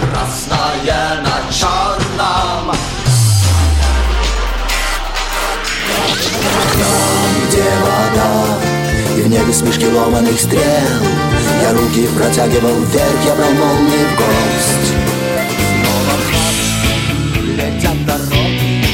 Красное 0.00 1.22
на 1.22 1.52
черном 1.52 2.76
Там, 6.72 7.48
где 7.48 7.64
вода 7.82 8.67
в 9.28 9.30
небе 9.30 9.52
смешки 9.52 9.86
ломаных 9.86 10.40
стрел. 10.40 10.62
Я 11.62 11.72
руки 11.72 12.08
протягивал 12.16 12.74
вверх 12.84 13.24
Я 13.26 13.34
брал 13.34 13.50
молнии 13.50 14.06
в 14.06 14.16
гость. 14.16 14.92
Ночь 16.08 16.34
летят 17.46 18.06
дороги 18.06 18.86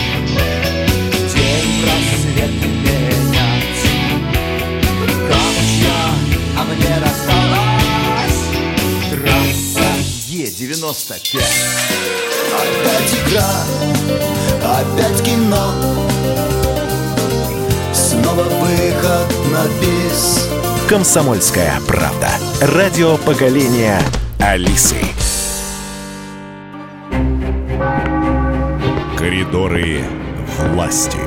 День 1.32 1.84
рассвет 1.86 2.50
менять 2.50 3.82
Камушья, 5.28 6.02
а 6.58 6.64
мне 6.64 6.94
рассталась. 6.98 8.40
Трасса 9.12 9.88
Е-95 10.30 11.38
Опять 12.58 13.14
игра, 13.22 13.50
опять 14.80 15.22
кино. 15.22 15.74
Снова 17.92 18.42
выход 18.42 19.33
на 19.54 19.68
бис 19.80 20.50
Комсомольская 20.88 21.74
правда. 21.86 22.28
Радио 22.60 23.16
поколения 23.18 24.00
Алисы. 24.40 24.96
Коридоры 29.16 30.00
власти. 30.58 31.18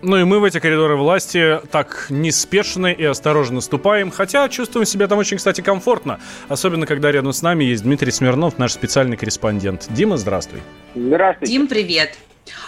Ну 0.00 0.16
и 0.16 0.24
мы 0.24 0.40
в 0.40 0.44
эти 0.44 0.60
коридоры 0.60 0.96
власти 0.96 1.60
так 1.70 2.06
неспешно 2.08 2.86
и 2.86 3.04
осторожно 3.04 3.60
ступаем, 3.60 4.10
хотя 4.10 4.48
чувствуем 4.48 4.86
себя 4.86 5.08
там 5.08 5.18
очень, 5.18 5.36
кстати, 5.36 5.60
комфортно. 5.60 6.20
Особенно, 6.48 6.86
когда 6.86 7.12
рядом 7.12 7.34
с 7.34 7.42
нами 7.42 7.64
есть 7.64 7.82
Дмитрий 7.82 8.12
Смирнов, 8.12 8.56
наш 8.56 8.72
специальный 8.72 9.18
корреспондент. 9.18 9.86
Дима, 9.90 10.16
здравствуй. 10.16 10.62
Здравствуйте. 10.94 11.52
Дим, 11.52 11.66
привет. 11.66 12.16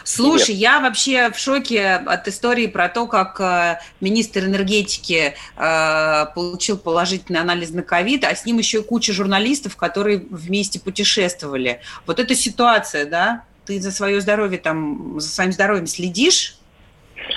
Слушай, 0.04 0.54
я 0.54 0.80
вообще 0.80 1.30
в 1.30 1.38
шоке 1.38 1.92
от 1.92 2.28
истории 2.28 2.66
про 2.66 2.88
то, 2.88 3.06
как 3.06 3.40
э, 3.40 3.78
министр 4.00 4.44
энергетики 4.46 5.34
э, 5.56 6.26
получил 6.34 6.78
положительный 6.78 7.40
анализ 7.40 7.70
на 7.70 7.82
ковид, 7.82 8.24
а 8.24 8.34
с 8.34 8.44
ним 8.44 8.58
еще 8.58 8.78
и 8.78 8.82
куча 8.82 9.12
журналистов, 9.12 9.76
которые 9.76 10.18
вместе 10.30 10.80
путешествовали. 10.80 11.80
Вот 12.06 12.18
эта 12.18 12.34
ситуация, 12.34 13.06
да? 13.06 13.44
Ты 13.66 13.80
за 13.80 13.90
свое 13.90 14.20
здоровье 14.20 14.58
там, 14.58 15.20
за 15.20 15.28
своим 15.28 15.52
здоровьем 15.52 15.86
следишь? 15.86 16.56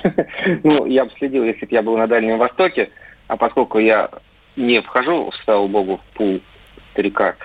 Ну, 0.64 0.86
я 0.86 1.06
бы 1.06 1.12
следил, 1.18 1.44
если 1.44 1.66
бы 1.66 1.74
я 1.74 1.82
был 1.82 1.98
на 1.98 2.08
Дальнем 2.08 2.38
Востоке, 2.38 2.90
а 3.28 3.38
поскольку 3.38 3.80
я 3.80 4.10
не 4.56 4.82
вхожу, 4.82 5.32
слава 5.44 5.68
богу, 5.68 5.98
в 5.98 6.18
пул 6.18 6.42
старика 6.92 7.36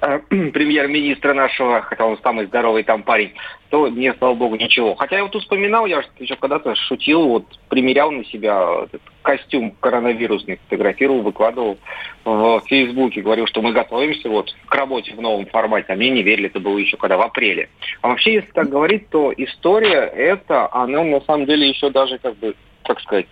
э, 0.00 0.18
премьер-министра 0.28 1.34
нашего, 1.34 1.82
хотя 1.82 2.04
он 2.04 2.18
самый 2.22 2.46
здоровый 2.46 2.82
там 2.82 3.02
парень, 3.02 3.32
то 3.70 3.90
мне, 3.90 4.14
слава 4.14 4.34
богу, 4.34 4.56
ничего. 4.56 4.94
Хотя 4.94 5.16
я 5.16 5.24
вот 5.24 5.34
вспоминал, 5.34 5.86
я 5.86 6.02
еще 6.18 6.36
когда-то 6.36 6.74
шутил, 6.74 7.26
вот 7.28 7.44
примерял 7.68 8.10
на 8.10 8.24
себя 8.24 8.84
этот 8.84 9.02
костюм 9.22 9.72
коронавирусный, 9.80 10.60
фотографировал, 10.64 11.22
выкладывал 11.22 11.78
в 12.24 12.62
Фейсбуке, 12.66 13.22
говорил, 13.22 13.46
что 13.46 13.62
мы 13.62 13.72
готовимся 13.72 14.28
вот 14.28 14.54
к 14.66 14.74
работе 14.74 15.14
в 15.14 15.20
новом 15.20 15.46
формате, 15.46 15.92
а 15.92 15.96
мне 15.96 16.10
не 16.10 16.22
верили, 16.22 16.46
это 16.46 16.60
было 16.60 16.78
еще 16.78 16.96
когда 16.96 17.16
в 17.16 17.22
апреле. 17.22 17.68
А 18.02 18.08
вообще, 18.08 18.34
если 18.34 18.50
так 18.52 18.68
говорить, 18.68 19.08
то 19.10 19.32
история 19.36 20.02
эта, 20.14 20.72
она 20.72 21.02
на 21.02 21.20
самом 21.22 21.46
деле 21.46 21.68
еще 21.68 21.90
даже 21.90 22.18
как 22.18 22.36
бы, 22.36 22.54
как 22.84 23.00
сказать, 23.00 23.26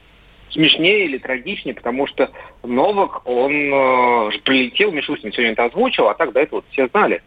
смешнее 0.50 1.04
или 1.04 1.18
трагичнее, 1.18 1.74
потому 1.74 2.06
что 2.06 2.30
Новак, 2.62 3.26
он 3.26 3.52
э, 3.52 4.30
прилетел, 4.44 4.92
Мишустин 4.92 5.32
сегодня 5.32 5.52
это 5.52 5.64
озвучил, 5.64 6.08
а 6.08 6.14
так 6.14 6.32
до 6.32 6.40
этого 6.40 6.64
все 6.70 6.88
знали. 6.88 7.22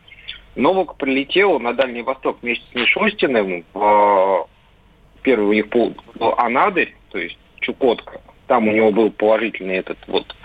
Новак 0.56 0.98
прилетел 0.98 1.60
на 1.60 1.74
Дальний 1.74 2.02
Восток 2.02 2.38
вместе 2.42 2.66
с 2.72 2.76
Мишустиным 2.76 3.66
в 3.74 4.48
э, 4.48 5.22
первый 5.24 5.48
у 5.48 5.54
них 5.54 5.70
пол 5.70 5.96
в 6.16 6.40
Анадырь, 6.40 6.96
то 7.12 7.20
есть 7.20 7.38
Чукотка. 7.60 8.22
Там 8.48 8.68
у 8.68 8.72
него 8.72 8.92
был 8.92 9.12
положительный 9.12 9.78
этот 9.78 9.98
вот 10.08 10.36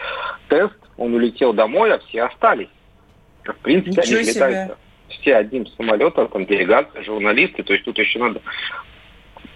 тест, 0.48 0.74
он 0.96 1.14
улетел 1.14 1.52
домой, 1.52 1.94
а 1.94 1.98
все 2.00 2.24
остались. 2.24 2.68
В 3.44 3.54
принципе, 3.62 4.02
Ничего 4.02 4.18
они 4.18 4.28
летают 4.28 4.78
все 5.08 5.36
одним 5.36 5.66
самолетом, 5.66 6.28
там 6.28 6.46
делегация, 6.46 7.02
журналисты, 7.02 7.62
то 7.62 7.72
есть 7.72 7.84
тут 7.84 7.98
еще 7.98 8.18
надо 8.18 8.40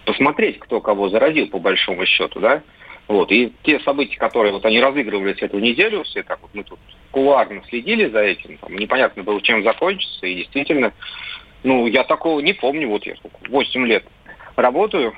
посмотреть, 0.05 0.59
кто 0.61 0.81
кого 0.81 1.09
заразил, 1.09 1.49
по 1.49 1.59
большому 1.59 2.07
счету, 2.07 2.41
да. 2.41 2.63
Вот. 3.09 3.31
И 3.31 3.53
те 3.62 3.79
события, 3.81 4.19
которые 4.19 4.53
вот 4.53 4.64
они 4.64 4.81
разыгрывались 4.81 5.40
эту 5.40 5.59
неделю, 5.59 6.03
все 6.05 6.23
так 6.23 6.40
вот 6.42 6.51
мы 6.55 6.64
тут 6.64 6.79
кулуарно 7.11 7.62
следили 7.69 8.09
за 8.09 8.21
этим, 8.21 8.59
там, 8.59 8.77
непонятно 8.77 9.23
было, 9.23 9.40
чем 9.40 9.62
закончится, 9.62 10.27
и 10.27 10.37
действительно, 10.37 10.92
ну, 11.62 11.87
я 11.87 12.05
такого 12.05 12.40
не 12.40 12.53
помню, 12.53 12.88
вот 12.88 13.07
я 13.07 13.16
сколько, 13.16 13.38
8 13.49 13.87
лет 13.87 14.05
работаю 14.57 15.14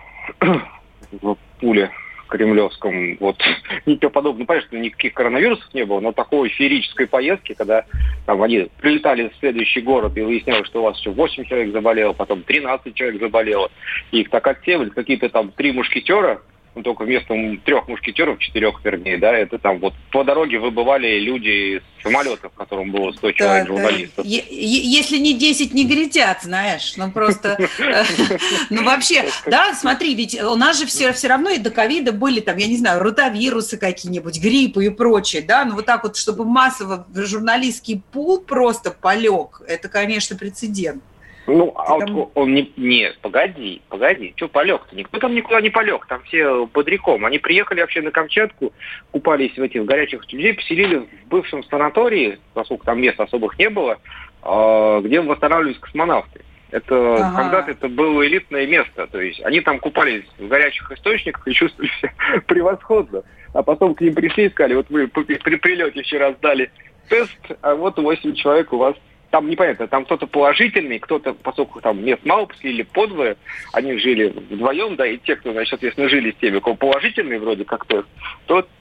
в 1.11 1.37
пуле 1.61 1.91
кремлевском, 2.29 3.17
вот, 3.21 3.43
ничего 3.87 4.11
подобного, 4.11 4.47
понятно, 4.47 4.69
что 4.69 4.79
никаких 4.79 5.15
коронавирусов 5.15 5.73
не 5.73 5.85
было, 5.85 6.01
но 6.01 6.13
такой 6.13 6.51
феерической 6.51 7.07
поездки, 7.07 7.55
когда 7.55 7.87
там 8.27 8.43
они 8.43 8.69
прилетали 8.81 9.31
в 9.31 9.37
следующий 9.41 9.81
город 9.81 10.17
и 10.17 10.21
выяснялось, 10.21 10.67
что 10.67 10.81
у 10.81 10.85
вас 10.85 10.99
еще 10.99 11.11
8 11.11 11.45
человек 11.47 11.73
заболело, 11.73 12.13
потом 12.13 12.43
13 12.43 12.95
человек 12.95 13.21
заболело, 13.21 13.71
и 14.13 14.21
их 14.21 14.31
так 14.31 14.47
отсеивали, 14.47 14.91
какие-то 14.91 15.31
там 15.31 15.51
три 15.53 15.73
мушкетера, 15.73 16.43
ну, 16.79 16.85
только 16.85 17.03
вместо 17.03 17.35
трех 17.65 17.89
мушкетеров, 17.89 18.39
четырех, 18.39 18.81
вернее, 18.85 19.19
да, 19.19 19.33
это 19.37 19.59
там 19.59 19.81
вот 19.81 19.95
по 20.13 20.23
дороге 20.23 20.61
выбывали 20.61 21.19
люди 21.19 21.79
из 21.79 21.83
самолета, 22.05 22.49
в 22.49 22.55
котором 22.55 22.93
было 22.93 23.11
100 23.11 23.33
человек 23.33 23.67
журналистов. 23.67 24.25
Е- 24.25 24.45
Если 24.49 25.19
не 25.19 25.35
10 25.35 25.75
негритят, 25.75 26.43
знаешь, 26.43 26.95
ну 26.97 27.11
просто, 27.11 27.59
э, 27.81 28.05
ну 28.71 28.85
вообще, 28.85 29.29
да, 29.47 29.75
смотри, 29.75 30.15
ведь 30.15 30.41
у 30.41 30.55
нас 30.55 30.79
же 30.79 30.87
все, 30.87 31.13
все 31.13 31.27
равно 31.27 31.51
и 31.51 31.59
до 31.59 31.71
ковида 31.71 32.13
были 32.13 32.39
там, 32.39 32.57
я 32.57 32.69
не 32.69 32.77
знаю, 32.77 33.03
ротавирусы 33.03 33.77
какие-нибудь, 33.77 34.41
гриппы 34.41 34.87
и 34.87 34.91
прочее, 34.91 35.43
да, 35.43 35.65
но 35.65 35.75
вот 35.75 35.87
так 35.87 36.05
вот, 36.05 36.17
чтобы 36.17 36.45
массово 36.45 37.07
журналистский 37.13 38.03
пул 38.13 38.41
просто 38.41 38.93
полег, 38.93 39.63
это, 39.67 39.89
конечно, 39.89 40.37
прецедент. 40.37 41.03
Ну, 41.49 41.73
а 41.77 41.95
вот 41.95 42.31
он 42.35 42.55
не... 42.55 42.71
Нет, 42.77 43.19
погоди, 43.23 43.81
погоди. 43.89 44.35
Что 44.37 44.49
полег-то? 44.49 44.95
Никто 44.95 45.19
там 45.19 45.35
никуда 45.35 45.61
не 45.63 45.71
полег. 45.71 46.07
Там 46.07 46.23
все 46.25 46.67
бодряком. 46.67 47.25
Они 47.25 47.39
приехали 47.39 47.81
вообще 47.81 48.03
на 48.03 48.11
Камчатку, 48.11 48.73
купались 49.13 49.57
в 49.57 49.63
этих 49.63 49.85
горячих 49.87 50.31
людей, 50.31 50.53
поселили 50.53 50.97
в 50.99 51.29
бывшем 51.29 51.65
санатории, 51.65 52.39
поскольку 52.53 52.85
там 52.85 53.01
мест 53.01 53.19
особых 53.19 53.59
не 53.59 53.71
было, 53.71 53.99
а, 54.43 55.01
где 55.01 55.21
восстанавливались 55.23 55.79
космонавты. 55.79 56.43
Это 56.71 57.15
Ага. 57.15 57.43
когда-то 57.43 57.71
это 57.71 57.89
было 57.89 58.27
элитное 58.27 58.67
место. 58.67 59.07
То 59.07 59.19
есть 59.19 59.41
они 59.43 59.61
там 59.61 59.79
купались 59.79 60.25
в 60.39 60.49
горячих 60.49 60.93
источниках 60.93 61.49
и 61.49 61.53
чувствовали 61.55 61.91
себя 62.01 62.13
превосходно. 62.47 63.23
А 63.55 63.63
потом 63.63 63.95
к 63.95 64.03
ним 64.03 64.15
пришли 64.15 64.47
и 64.47 64.51
сказали, 64.51 64.75
вот 64.75 64.91
вы 64.91 65.09
при 65.09 65.57
прилете 65.57 66.03
вчера 66.03 66.33
сдали 66.33 66.71
тест, 67.09 67.39
а 67.63 67.75
вот 67.75 67.97
8 67.99 68.35
человек 68.35 68.71
у 68.75 68.77
вас 68.77 68.95
там 69.31 69.49
непонятно, 69.49 69.87
там 69.89 70.05
кто-то 70.05 70.27
положительный, 70.27 70.99
кто-то, 70.99 71.35
поскольку 71.35 71.81
там 71.81 72.05
мест 72.05 72.25
мало, 72.25 72.47
поселили 72.47 72.83
подвое, 72.83 73.37
они 73.73 73.99
жили 73.99 74.29
вдвоем, 74.29 74.97
да, 74.97 75.07
и 75.07 75.19
те, 75.19 75.37
кто, 75.37 75.53
значит, 75.53 75.71
соответственно, 75.71 76.09
жили 76.09 76.33
с 76.33 76.37
теми, 76.37 76.59
кого 76.59 76.77
положительный 76.77 77.39
вроде 77.39 77.65
как 77.65 77.85
то 77.85 78.05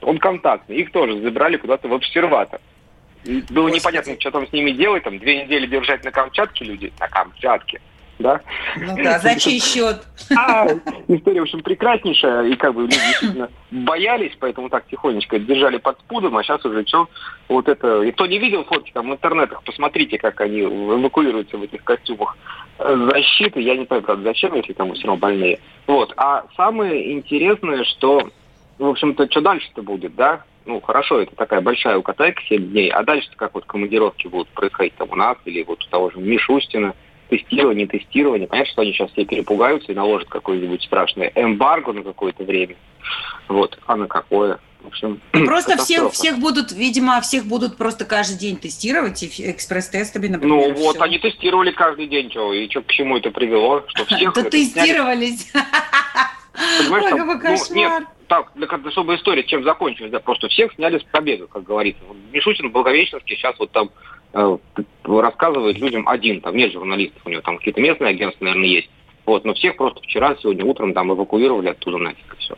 он 0.00 0.18
контактный. 0.18 0.76
Их 0.76 0.90
тоже 0.90 1.20
забрали 1.20 1.56
куда-то 1.56 1.88
в 1.88 1.94
обсерватор. 1.94 2.60
И 3.24 3.42
было 3.50 3.68
непонятно, 3.68 4.18
что 4.18 4.30
там 4.30 4.46
с 4.46 4.52
ними 4.52 4.70
делать, 4.70 5.02
там 5.02 5.18
две 5.18 5.44
недели 5.44 5.66
держать 5.66 6.04
на 6.04 6.10
Камчатке 6.10 6.64
люди, 6.64 6.92
на 6.98 7.08
Камчатке, 7.08 7.80
да? 8.18 8.40
Ну 8.76 8.96
да, 9.02 9.18
за 9.18 9.38
чей 9.38 9.60
счет? 9.60 10.02
А, 10.36 10.66
история, 11.08 11.40
в 11.40 11.44
общем, 11.44 11.62
прекраснейшая, 11.62 12.48
и 12.48 12.56
как 12.56 12.74
бы 12.74 12.82
люди 12.82 12.94
действительно 12.94 13.48
боялись, 13.70 14.36
поэтому 14.38 14.68
так 14.68 14.86
тихонечко 14.86 15.38
держали 15.38 15.78
под 15.78 15.98
спудом, 16.00 16.36
а 16.36 16.42
сейчас 16.42 16.64
уже 16.64 16.86
что, 16.86 17.08
вот 17.48 17.68
это... 17.68 18.02
И 18.02 18.12
кто 18.12 18.26
не 18.26 18.38
видел 18.38 18.64
фотки 18.64 18.90
там 18.92 19.10
в 19.10 19.12
интернетах, 19.12 19.62
посмотрите, 19.62 20.18
как 20.18 20.40
они 20.40 20.60
эвакуируются 20.62 21.56
в 21.56 21.62
этих 21.62 21.84
костюмах 21.84 22.36
защиты. 22.78 23.60
Я 23.60 23.76
не 23.76 23.86
знаю, 23.86 24.02
правда, 24.02 24.24
зачем, 24.24 24.54
если 24.54 24.72
там 24.72 24.92
все 24.94 25.06
равно 25.06 25.20
больные. 25.20 25.58
Вот. 25.86 26.12
А 26.16 26.44
самое 26.56 27.12
интересное, 27.12 27.84
что 27.84 28.30
в 28.78 28.86
общем-то, 28.86 29.28
что 29.30 29.40
дальше-то 29.40 29.82
будет, 29.82 30.14
да? 30.14 30.44
Ну, 30.64 30.80
хорошо, 30.80 31.20
это 31.20 31.34
такая 31.34 31.60
большая 31.60 31.96
укатайка, 31.96 32.42
7 32.42 32.70
дней, 32.70 32.90
а 32.90 33.02
дальше 33.02 33.28
как 33.36 33.54
вот 33.54 33.64
командировки 33.64 34.28
будут 34.28 34.48
происходить 34.48 34.94
там 34.94 35.08
у 35.10 35.16
нас 35.16 35.36
или 35.46 35.62
вот 35.64 35.82
у 35.84 35.90
того 35.90 36.10
же 36.10 36.18
Мишустина, 36.18 36.94
тестирование, 37.28 37.86
тестирование. 37.86 38.48
Понятно, 38.48 38.72
что 38.72 38.82
они 38.82 38.92
сейчас 38.92 39.10
все 39.12 39.24
перепугаются 39.24 39.92
и 39.92 39.94
наложат 39.94 40.28
какое-нибудь 40.28 40.82
страшное 40.82 41.32
эмбарго 41.34 41.92
на 41.92 42.02
какое-то 42.02 42.44
время. 42.44 42.76
Вот, 43.48 43.78
а 43.86 43.96
на 43.96 44.06
какое? 44.06 44.58
В 44.80 44.86
общем, 44.86 45.20
Просто 45.32 45.76
всех, 45.78 46.12
всех 46.12 46.38
будут, 46.38 46.72
видимо, 46.72 47.20
всех 47.20 47.46
будут 47.46 47.76
просто 47.76 48.04
каждый 48.04 48.38
день 48.38 48.56
тестировать 48.56 49.22
и 49.22 49.50
экспресс-тестами, 49.50 50.28
например. 50.28 50.56
Ну 50.56 50.74
вот, 50.74 51.00
они 51.00 51.18
тестировали 51.18 51.70
каждый 51.72 52.06
день, 52.06 52.30
что, 52.30 52.52
и 52.52 52.68
что, 52.70 52.82
к 52.82 52.92
чему 52.92 53.16
это 53.18 53.30
привело? 53.30 53.84
Что 53.88 54.04
всех 54.16 54.32
Да 54.34 54.42
тестировались. 54.44 55.52
Понимаешь, 56.78 57.04
Ой, 57.04 57.10
там, 57.10 57.26
ну, 57.28 57.74
нет, 57.74 58.02
так, 58.26 58.52
чтобы 58.90 59.14
история 59.14 59.44
чем 59.44 59.62
закончилась, 59.62 60.10
да, 60.10 60.18
просто 60.20 60.48
всех 60.48 60.72
сняли 60.74 60.98
с 60.98 61.04
победы, 61.04 61.46
как 61.46 61.62
говорится. 61.62 62.02
Мишутин, 62.32 62.70
Благовещенский 62.70 63.36
сейчас 63.36 63.56
вот 63.58 63.70
там 63.70 63.90
рассказывает 65.04 65.78
людям 65.78 66.08
один, 66.08 66.40
там 66.40 66.56
нет 66.56 66.72
журналистов, 66.72 67.22
у 67.24 67.30
него 67.30 67.40
там 67.40 67.58
какие-то 67.58 67.80
местные 67.80 68.10
агентства, 68.10 68.44
наверное, 68.44 68.68
есть. 68.68 68.90
Вот, 69.26 69.44
но 69.44 69.54
всех 69.54 69.76
просто 69.76 70.00
вчера, 70.00 70.36
сегодня 70.40 70.64
утром 70.64 70.94
там 70.94 71.12
эвакуировали 71.12 71.68
оттуда 71.68 71.98
нафиг, 71.98 72.34
и 72.34 72.40
все. 72.40 72.56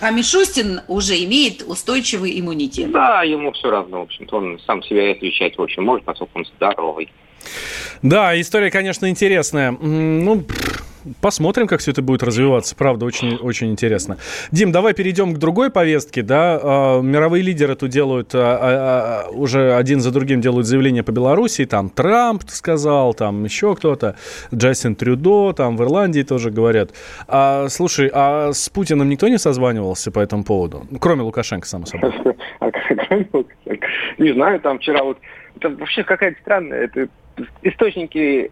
А 0.00 0.10
Мишустин 0.12 0.82
уже 0.86 1.14
имеет 1.24 1.62
устойчивый 1.62 2.38
иммунитет. 2.38 2.92
Да, 2.92 3.24
ему 3.24 3.50
все 3.52 3.70
равно, 3.70 4.00
в 4.00 4.02
общем-то, 4.02 4.36
он 4.36 4.60
сам 4.60 4.82
себя 4.84 5.10
отвечать 5.10 5.58
очень 5.58 5.82
может, 5.82 6.04
поскольку 6.04 6.38
он 6.38 6.44
здоровый. 6.44 7.10
Да, 8.02 8.40
история, 8.40 8.70
конечно, 8.70 9.08
интересная. 9.08 9.72
Ну, 9.72 10.44
посмотрим, 11.20 11.66
как 11.66 11.80
все 11.80 11.90
это 11.90 12.02
будет 12.02 12.22
развиваться. 12.22 12.74
Правда, 12.76 13.06
очень, 13.06 13.36
очень 13.36 13.70
интересно. 13.70 14.18
Дим, 14.52 14.72
давай 14.72 14.94
перейдем 14.94 15.34
к 15.34 15.38
другой 15.38 15.70
повестке. 15.70 16.22
Да? 16.22 16.60
А, 16.62 17.00
мировые 17.00 17.42
лидеры 17.42 17.74
тут 17.74 17.90
делают, 17.90 18.34
а, 18.34 19.26
а, 19.26 19.30
уже 19.30 19.74
один 19.74 20.00
за 20.00 20.12
другим 20.12 20.40
делают 20.40 20.66
заявления 20.66 21.02
по 21.02 21.12
Беларуси. 21.12 21.64
Там 21.64 21.90
Трамп 21.90 22.42
сказал, 22.48 23.14
там 23.14 23.44
еще 23.44 23.74
кто-то, 23.74 24.16
Джастин 24.54 24.94
Трюдо, 24.94 25.52
там 25.52 25.76
в 25.76 25.82
Ирландии 25.82 26.22
тоже 26.22 26.50
говорят. 26.50 26.90
А, 27.26 27.68
слушай, 27.68 28.10
а 28.12 28.52
с 28.52 28.68
Путиным 28.68 29.08
никто 29.08 29.28
не 29.28 29.38
созванивался 29.38 30.10
по 30.10 30.20
этому 30.20 30.44
поводу? 30.44 30.86
Кроме 31.00 31.22
Лукашенко, 31.22 31.66
само 31.66 31.86
собой. 31.86 32.12
Не 34.18 34.32
знаю, 34.32 34.60
там 34.60 34.78
вчера 34.78 35.04
вот... 35.04 35.18
Вообще 35.62 36.04
какая-то 36.04 36.38
странная... 36.40 36.84
Это 36.84 37.08
источники 37.62 38.50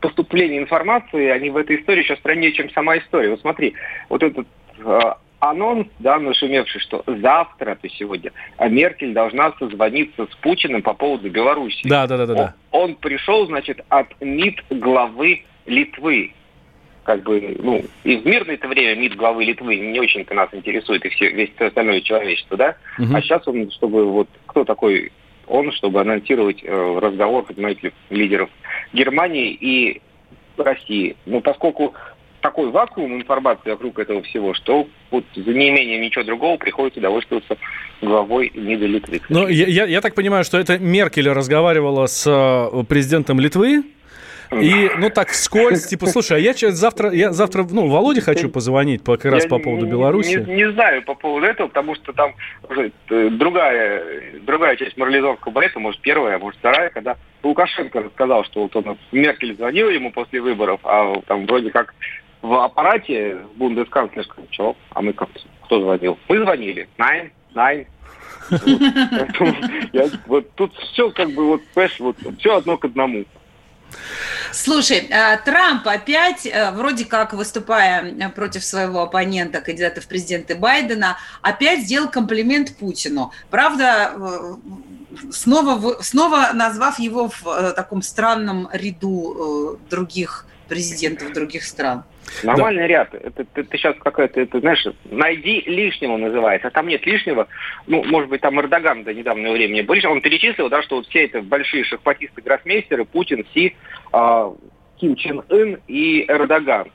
поступления 0.00 0.58
информации, 0.58 1.28
они 1.28 1.50
в 1.50 1.56
этой 1.56 1.80
истории 1.80 2.02
еще 2.02 2.16
страннее, 2.16 2.52
чем 2.52 2.70
сама 2.70 2.98
история. 2.98 3.30
Вот 3.30 3.40
смотри, 3.40 3.74
вот 4.08 4.22
этот 4.22 4.46
а, 4.84 5.18
анонс, 5.40 5.88
да, 5.98 6.18
нашумевший, 6.18 6.80
что 6.80 7.02
завтра, 7.06 7.74
то 7.74 7.80
есть 7.84 7.96
сегодня, 7.96 8.32
а 8.56 8.68
Меркель 8.68 9.12
должна 9.12 9.52
созвониться 9.58 10.26
с 10.26 10.34
Путиным 10.36 10.82
по 10.82 10.94
поводу 10.94 11.30
Беларуси. 11.30 11.88
Да, 11.88 12.06
да, 12.06 12.16
да, 12.16 12.26
да. 12.26 12.34
да. 12.34 12.54
Он, 12.70 12.90
он 12.90 12.94
пришел, 12.96 13.46
значит, 13.46 13.80
от 13.88 14.08
МИД 14.20 14.62
главы 14.70 15.44
Литвы. 15.66 16.34
Как 17.04 17.22
бы, 17.22 17.56
ну, 17.58 17.82
и 18.04 18.16
в 18.16 18.26
мирное-то 18.26 18.68
время 18.68 18.94
МИД 19.00 19.16
главы 19.16 19.44
Литвы 19.44 19.76
не 19.76 19.98
очень-то 19.98 20.34
нас 20.34 20.50
интересует, 20.52 21.04
и 21.04 21.08
все, 21.08 21.30
весь 21.30 21.50
остальное 21.58 22.02
человечество, 22.02 22.56
да? 22.56 22.76
Угу. 22.98 23.16
А 23.16 23.22
сейчас 23.22 23.48
он, 23.48 23.70
чтобы 23.70 24.04
вот, 24.04 24.28
кто 24.46 24.64
такой 24.64 25.10
он, 25.50 25.72
чтобы 25.72 26.00
анонсировать 26.00 26.62
э, 26.62 26.98
разговор, 27.00 27.44
понимаете, 27.44 27.92
лидеров 28.08 28.50
Германии 28.92 29.50
и 29.52 30.00
России. 30.56 31.16
Но 31.26 31.40
поскольку 31.40 31.94
такой 32.40 32.70
вакуум 32.70 33.16
информации 33.16 33.70
вокруг 33.70 33.98
этого 33.98 34.22
всего, 34.22 34.54
что 34.54 34.88
вот 35.10 35.24
за 35.34 35.52
неимением 35.52 36.00
ничего 36.00 36.24
другого 36.24 36.56
приходится 36.56 37.00
довольствоваться 37.00 37.56
главой 38.00 38.50
МИДа 38.54 38.86
Литвы. 38.86 39.20
Ну, 39.28 39.46
я, 39.48 39.66
я, 39.66 39.84
я 39.84 40.00
так 40.00 40.14
понимаю, 40.14 40.44
что 40.44 40.58
это 40.58 40.78
Меркель 40.78 41.28
разговаривала 41.28 42.06
с 42.06 42.26
э, 42.26 42.84
президентом 42.84 43.40
Литвы, 43.40 43.84
и, 44.52 44.90
ну, 44.98 45.10
так 45.10 45.28
вскользь, 45.28 45.86
типа, 45.86 46.06
слушай, 46.06 46.36
а 46.36 46.40
я 46.40 46.52
завтра, 46.72 47.12
я 47.12 47.32
завтра, 47.32 47.64
ну, 47.70 47.86
Володе 47.86 48.20
хочу 48.20 48.48
позвонить 48.48 49.04
по, 49.04 49.16
как 49.16 49.32
раз 49.32 49.44
я 49.44 49.48
по 49.48 49.58
поводу 49.60 49.86
Беларуси. 49.86 50.44
Не, 50.46 50.54
не 50.54 50.72
знаю 50.72 51.02
по 51.04 51.14
поводу 51.14 51.46
этого, 51.46 51.68
потому 51.68 51.94
что 51.94 52.12
там 52.12 52.34
уже 52.68 52.90
э, 53.10 53.28
другая, 53.30 54.02
другая 54.42 54.74
часть 54.76 54.96
морализовского 54.96 55.52
балета, 55.52 55.78
может, 55.78 56.00
первая, 56.00 56.36
а 56.36 56.38
может, 56.40 56.58
вторая, 56.58 56.90
когда 56.90 57.16
Лукашенко 57.42 58.02
рассказал, 58.02 58.44
что 58.44 58.62
вот 58.62 58.76
он 58.76 58.98
Меркель 59.12 59.56
звонил 59.56 59.88
ему 59.88 60.12
после 60.12 60.40
выборов, 60.40 60.80
а 60.84 61.20
там 61.26 61.46
вроде 61.46 61.70
как 61.70 61.94
в 62.42 62.52
аппарате 62.54 63.38
бундесканцлерского, 63.56 64.46
что? 64.50 64.76
А 64.90 65.02
мы 65.02 65.12
как, 65.12 65.28
кто 65.64 65.80
звонил? 65.80 66.18
Мы 66.28 66.38
звонили. 66.38 66.88
Найн, 66.98 67.30
найн. 67.54 67.86
Вот, 70.26 70.50
тут 70.56 70.74
все 70.74 71.10
как 71.10 71.30
бы 71.32 71.46
вот, 71.46 71.62
понимаешь, 71.74 72.00
вот 72.00 72.16
все 72.38 72.56
одно 72.56 72.76
к 72.76 72.84
одному. 72.84 73.24
Слушай, 74.52 75.06
э, 75.08 75.38
Трамп 75.44 75.86
опять, 75.86 76.46
э, 76.46 76.70
вроде 76.72 77.04
как 77.04 77.32
выступая 77.32 78.04
э, 78.04 78.28
против 78.30 78.64
своего 78.64 79.02
оппонента, 79.02 79.60
кандидата 79.60 80.00
в 80.00 80.06
президенты 80.06 80.54
Байдена, 80.54 81.16
опять 81.42 81.84
сделал 81.84 82.08
комплимент 82.08 82.76
Путину. 82.76 83.32
Правда, 83.50 84.12
снова, 85.30 86.02
снова 86.02 86.50
назвав 86.52 86.98
его 86.98 87.28
в 87.28 87.72
таком 87.72 88.02
странном 88.02 88.68
ряду 88.72 89.78
других 89.88 90.46
президентов 90.68 91.32
других 91.32 91.64
стран. 91.64 92.04
Нормальный 92.42 92.82
да. 92.82 92.86
ряд. 92.86 93.14
Это, 93.14 93.44
ты, 93.44 93.62
ты 93.64 93.76
сейчас 93.76 93.96
какая-то, 93.98 94.40
это, 94.40 94.60
знаешь, 94.60 94.86
найди 95.04 95.62
лишнего 95.66 96.16
называется. 96.16 96.68
А 96.68 96.70
там 96.70 96.88
нет 96.88 97.04
лишнего. 97.06 97.48
Ну, 97.86 98.02
может 98.04 98.30
быть, 98.30 98.40
там 98.40 98.60
Эрдоган 98.60 99.04
до 99.04 99.12
недавнего 99.12 99.52
времени 99.52 99.82
был. 99.82 99.96
Он 100.08 100.20
перечислил, 100.20 100.68
да, 100.68 100.82
что 100.82 100.96
вот 100.96 101.06
все 101.08 101.24
это 101.24 101.42
большие 101.42 101.84
шахматисты-гроссмейстеры, 101.84 103.04
Путин, 103.04 103.44
Си, 103.52 103.74
э, 104.12 104.50
Ким 104.98 105.16
Чен 105.16 105.42
Ын 105.48 105.78
и 105.88 106.24
Эрдоган 106.28 106.90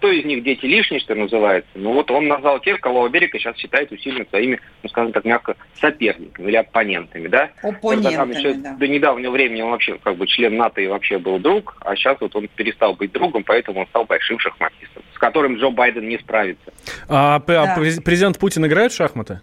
кто 0.00 0.10
из 0.10 0.24
них 0.24 0.42
дети 0.42 0.64
лишние, 0.64 0.98
что 0.98 1.14
называется. 1.14 1.70
Ну 1.74 1.92
вот 1.92 2.10
он 2.10 2.26
назвал 2.26 2.58
тех, 2.60 2.80
кого 2.80 3.04
Америка 3.04 3.38
сейчас 3.38 3.54
считает 3.58 3.92
усиленно 3.92 4.24
своими, 4.30 4.58
ну 4.82 4.88
скажем 4.88 5.12
так, 5.12 5.26
мягко, 5.26 5.56
соперниками 5.78 6.48
или 6.48 6.56
оппонентами, 6.56 7.28
да? 7.28 7.50
Оппонентами, 7.62 8.34
еще 8.34 8.54
да. 8.54 8.76
До 8.76 8.88
недавнего 8.88 9.30
времени 9.30 9.60
он 9.60 9.72
вообще 9.72 9.98
как 10.02 10.16
бы 10.16 10.26
член 10.26 10.56
НАТО 10.56 10.80
и 10.80 10.86
вообще 10.86 11.18
был 11.18 11.38
друг, 11.38 11.76
а 11.80 11.94
сейчас 11.96 12.16
вот 12.18 12.34
он 12.34 12.48
перестал 12.48 12.94
быть 12.94 13.12
другом, 13.12 13.44
поэтому 13.44 13.80
он 13.80 13.86
стал 13.88 14.06
большим 14.06 14.38
шахматистом, 14.38 15.02
с 15.14 15.18
которым 15.18 15.56
Джо 15.56 15.68
Байден 15.68 16.08
не 16.08 16.16
справится. 16.16 16.72
А, 17.06 17.36
а 17.36 17.40
да. 17.46 17.76
президент 17.76 18.38
Путин 18.38 18.64
играет 18.64 18.92
в 18.92 18.96
шахматы? 18.96 19.42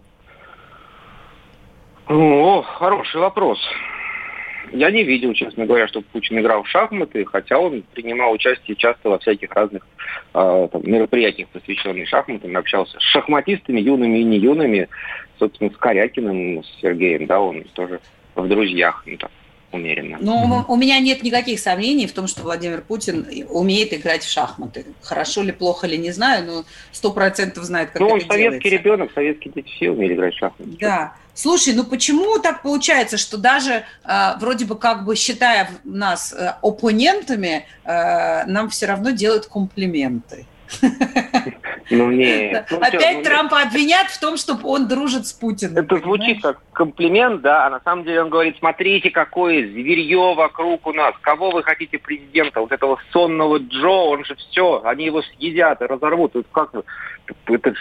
О, 2.08 2.64
хороший 2.64 3.22
вопрос. 3.22 3.60
Я 4.72 4.91
не 4.91 5.03
видел, 5.03 5.34
честно 5.34 5.65
говоря, 5.65 5.88
чтобы 5.88 6.05
Путин 6.11 6.39
играл 6.39 6.63
в 6.63 6.70
шахматы, 6.70 7.26
хотя 7.26 7.57
он 7.59 7.84
принимал 7.93 8.32
участие 8.32 8.76
часто 8.76 9.09
во 9.09 9.20
всяких 9.20 9.51
разных 9.53 9.86
э, 10.34 10.68
там, 10.72 10.82
мероприятиях, 10.84 11.47
посвященных 11.49 12.07
шахматам, 12.07 12.55
общался 12.57 12.99
с 12.99 13.03
шахматистами, 13.03 13.80
юными 13.80 14.20
и 14.20 14.24
не 14.24 14.38
юными, 14.38 14.88
собственно, 15.39 15.70
с 15.72 15.78
Корякиным, 15.78 16.63
с 16.63 16.82
Сергеем, 16.82 17.28
да, 17.28 17.39
он 17.39 17.63
тоже 17.74 17.99
в 18.36 18.47
друзьях, 18.47 19.03
ну, 19.05 19.18
так, 19.18 19.32
умеренно. 19.72 20.18
Ну, 20.22 20.61
mm-hmm. 20.61 20.65
у 20.68 20.76
меня 20.76 20.99
нет 20.99 21.24
никаких 21.24 21.59
сомнений 21.59 22.07
в 22.07 22.13
том, 22.13 22.28
что 22.28 22.43
Владимир 22.43 22.82
Путин 22.82 23.26
умеет 23.49 23.93
играть 23.93 24.24
в 24.24 24.32
шахматы. 24.32 24.86
Хорошо 25.01 25.43
ли, 25.43 25.51
плохо 25.51 25.88
ли, 25.88 25.97
не 25.97 26.11
знаю, 26.11 26.45
но 26.45 26.63
сто 26.91 27.11
процентов 27.11 27.63
знает, 27.63 27.91
как 27.91 28.01
ну, 28.01 28.07
это 28.07 28.15
он 28.15 28.22
советский 28.22 28.70
делается. 28.70 28.70
ребенок, 28.70 29.11
советские 29.13 29.53
дети 29.53 29.70
все 29.70 29.91
умели 29.91 30.13
играть 30.13 30.34
в 30.34 30.38
шахматы. 30.38 30.72
Да. 30.80 31.13
Слушай, 31.38 31.75
ну 31.75 31.83
почему 31.83 32.39
так 32.39 32.63
получается, 32.63 33.17
что 33.17 33.38
даже 33.38 33.71
э, 34.03 34.38
вроде 34.39 34.65
бы 34.65 34.75
как 34.75 35.05
бы 35.05 35.15
считая 35.15 35.69
нас 35.83 36.33
э, 36.33 36.55
оппонентами, 36.63 37.67
э, 37.85 38.45
нам 38.47 38.69
все 38.69 38.88
равно 38.88 39.11
делают 39.11 39.45
комплименты? 39.45 40.47
Ну, 41.91 42.11
нет. 42.11 42.65
Ну, 42.71 42.77
Опять 42.79 43.17
ну, 43.19 43.23
Трампа 43.23 43.61
обвинят 43.61 44.07
в 44.07 44.19
том, 44.19 44.35
что 44.35 44.57
он 44.63 44.88
дружит 44.88 45.27
с 45.27 45.31
Путиным. 45.31 45.77
Это 45.77 45.97
звучит 45.99 46.41
как 46.41 46.59
комплимент, 46.73 47.41
да, 47.41 47.67
а 47.67 47.69
на 47.69 47.79
самом 47.81 48.03
деле 48.03 48.23
он 48.23 48.29
говорит, 48.29 48.57
смотрите, 48.57 49.11
какое 49.11 49.61
зверье 49.61 50.33
вокруг 50.33 50.88
у 50.88 50.91
нас, 50.91 51.13
кого 51.21 51.51
вы 51.51 51.61
хотите 51.61 51.99
президента, 51.99 52.61
вот 52.61 52.71
этого 52.71 52.99
сонного 53.13 53.59
Джо, 53.59 53.88
он 53.88 54.25
же 54.25 54.35
все, 54.35 54.81
они 54.83 55.05
его 55.05 55.21
съедят 55.21 55.81
и 55.81 55.85
разорвут. 55.85 56.35
Это 56.35 56.47
как 56.51 56.73
вы, 56.73 56.83
это 57.47 57.73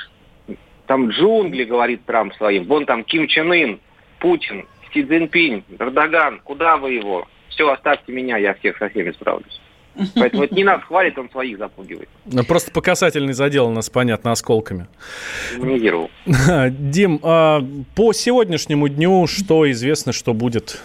там 0.87 1.09
джунгли, 1.09 1.65
говорит 1.65 2.05
Трамп 2.05 2.35
своим, 2.35 2.65
вон 2.65 2.87
там 2.87 3.05
Ким 3.05 3.27
Чен 3.27 3.53
Ын, 3.53 3.81
Путин, 4.19 4.67
Си 4.93 5.05
Цзиньпинь, 5.05 5.65
Эрдоган, 5.79 6.41
куда 6.45 6.77
вы 6.77 6.93
его? 6.93 7.27
Все, 7.49 7.71
оставьте 7.71 8.13
меня, 8.13 8.37
я 8.37 8.55
всех 8.55 8.77
со 8.79 8.89
всеми 8.89 9.13
справлюсь. 9.13 9.61
Поэтому 10.15 10.45
это 10.45 10.55
не 10.55 10.65
нас 10.65 10.83
хвалит, 10.83 11.19
он 11.19 11.31
своих 11.31 11.59
запугивает. 11.59 12.09
Ну, 12.27 12.45
просто 12.45 12.71
по 12.71 12.83
касательной 12.83 13.33
задел 13.33 13.69
у 13.69 13.71
нас, 13.71 13.89
понятно, 13.89 14.33
осколками. 14.33 14.87
Герой. 15.59 16.09
Дим, 16.71 17.21
а 17.23 17.63
по 17.95 18.13
сегодняшнему 18.13 18.89
дню 18.89 19.27
что 19.27 19.71
известно, 19.71 20.13
что 20.13 20.35
будет? 20.35 20.83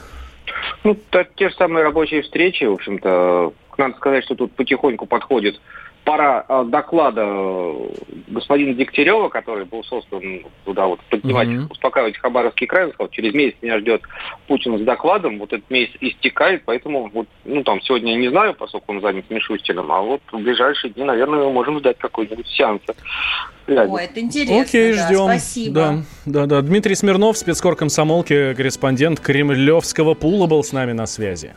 Ну, 0.84 0.98
те 1.36 1.50
же 1.50 1.56
самые 1.56 1.84
рабочие 1.84 2.22
встречи, 2.22 2.64
в 2.64 2.74
общем-то. 2.74 3.54
Надо 3.78 3.96
сказать, 3.96 4.24
что 4.26 4.36
тут 4.36 4.54
потихоньку 4.54 5.06
подходит 5.06 5.60
пора 6.04 6.46
э, 6.48 6.66
доклада 6.68 7.24
э, 7.26 7.90
господина 8.28 8.74
Дегтярева, 8.74 9.30
который 9.30 9.66
был 9.66 9.84
создан 9.84 10.46
туда 10.66 10.88
вот 10.88 11.00
поднимать, 11.10 11.48
mm-hmm. 11.48 11.72
успокаивать 11.72 12.18
Хабаровский 12.18 12.68
край, 12.68 12.86
он 12.86 12.94
сказал, 12.94 13.10
через 13.10 13.34
месяц 13.34 13.58
меня 13.62 13.80
ждет 13.80 14.02
Путин 14.48 14.78
с 14.78 14.82
докладом, 14.82 15.40
вот 15.40 15.54
этот 15.54 15.70
месяц 15.70 15.96
истекает, 16.02 16.64
поэтому 16.66 17.10
вот, 17.14 17.28
ну 17.46 17.64
там 17.64 17.82
сегодня 17.82 18.14
я 18.14 18.18
не 18.18 18.30
знаю, 18.30 18.54
поскольку 18.54 18.94
он 18.94 19.02
занят 19.02 19.30
Мишустиным, 19.30 19.92
а 19.92 20.02
вот 20.02 20.22
в 20.32 20.38
ближайшие 20.38 20.92
дни, 20.92 21.04
наверное, 21.04 21.46
мы 21.46 21.52
можем 21.52 21.80
ждать 21.80 21.98
какой-нибудь 21.98 22.48
сеанс. 22.48 22.82
Ой, 23.68 24.04
это 24.04 24.20
интересно. 24.20 24.62
Окей, 24.62 24.94
да, 24.94 25.08
ждем. 25.08 25.26
Спасибо. 25.26 25.74
Да, 25.74 26.04
да, 26.26 26.46
да. 26.48 26.62
Дмитрий 26.62 26.96
Смирнов, 26.96 27.38
спецкор 27.38 27.76
комсомолки, 27.76 28.54
корреспондент 28.56 29.20
Кремлевского 29.20 30.14
пула 30.14 30.48
был 30.48 30.64
с 30.64 30.74
нами 30.74 30.92
на 30.92 31.06
связи. 31.06 31.54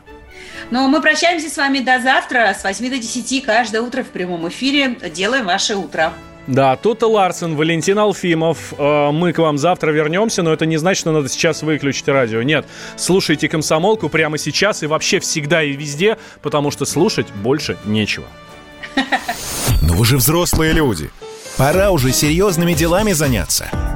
Но 0.71 0.87
мы 0.87 1.01
прощаемся 1.01 1.49
с 1.49 1.57
вами 1.57 1.79
до 1.79 1.99
завтра 1.99 2.55
с 2.59 2.63
8 2.63 2.89
до 2.89 2.97
10 2.97 3.43
каждое 3.43 3.81
утро 3.81 4.03
в 4.03 4.07
прямом 4.07 4.47
эфире. 4.49 4.97
Делаем 5.13 5.45
ваше 5.45 5.75
утро. 5.75 6.13
Да, 6.47 6.75
тут 6.75 7.01
Ларсен, 7.01 7.55
Валентин 7.55 7.97
Алфимов. 7.97 8.73
Э, 8.77 9.09
Мы 9.11 9.33
к 9.33 9.39
вам 9.39 9.57
завтра 9.57 9.91
вернемся, 9.91 10.43
но 10.43 10.53
это 10.53 10.65
не 10.65 10.77
значит, 10.77 11.01
что 11.01 11.11
надо 11.11 11.27
сейчас 11.27 11.63
выключить 11.63 12.07
радио. 12.07 12.43
Нет, 12.43 12.67
слушайте 12.97 13.49
комсомолку 13.49 14.09
прямо 14.09 14.37
сейчас 14.37 14.83
и 14.83 14.87
вообще 14.87 15.19
всегда 15.19 15.63
и 15.63 15.71
везде, 15.71 16.17
потому 16.43 16.69
что 16.69 16.85
слушать 16.85 17.27
больше 17.31 17.77
нечего. 17.85 18.27
Но 19.81 19.93
вы 19.95 20.05
же 20.05 20.17
взрослые 20.17 20.73
люди. 20.73 21.09
Пора 21.57 21.89
уже 21.91 22.11
серьезными 22.11 22.73
делами 22.73 23.13
заняться. 23.13 23.94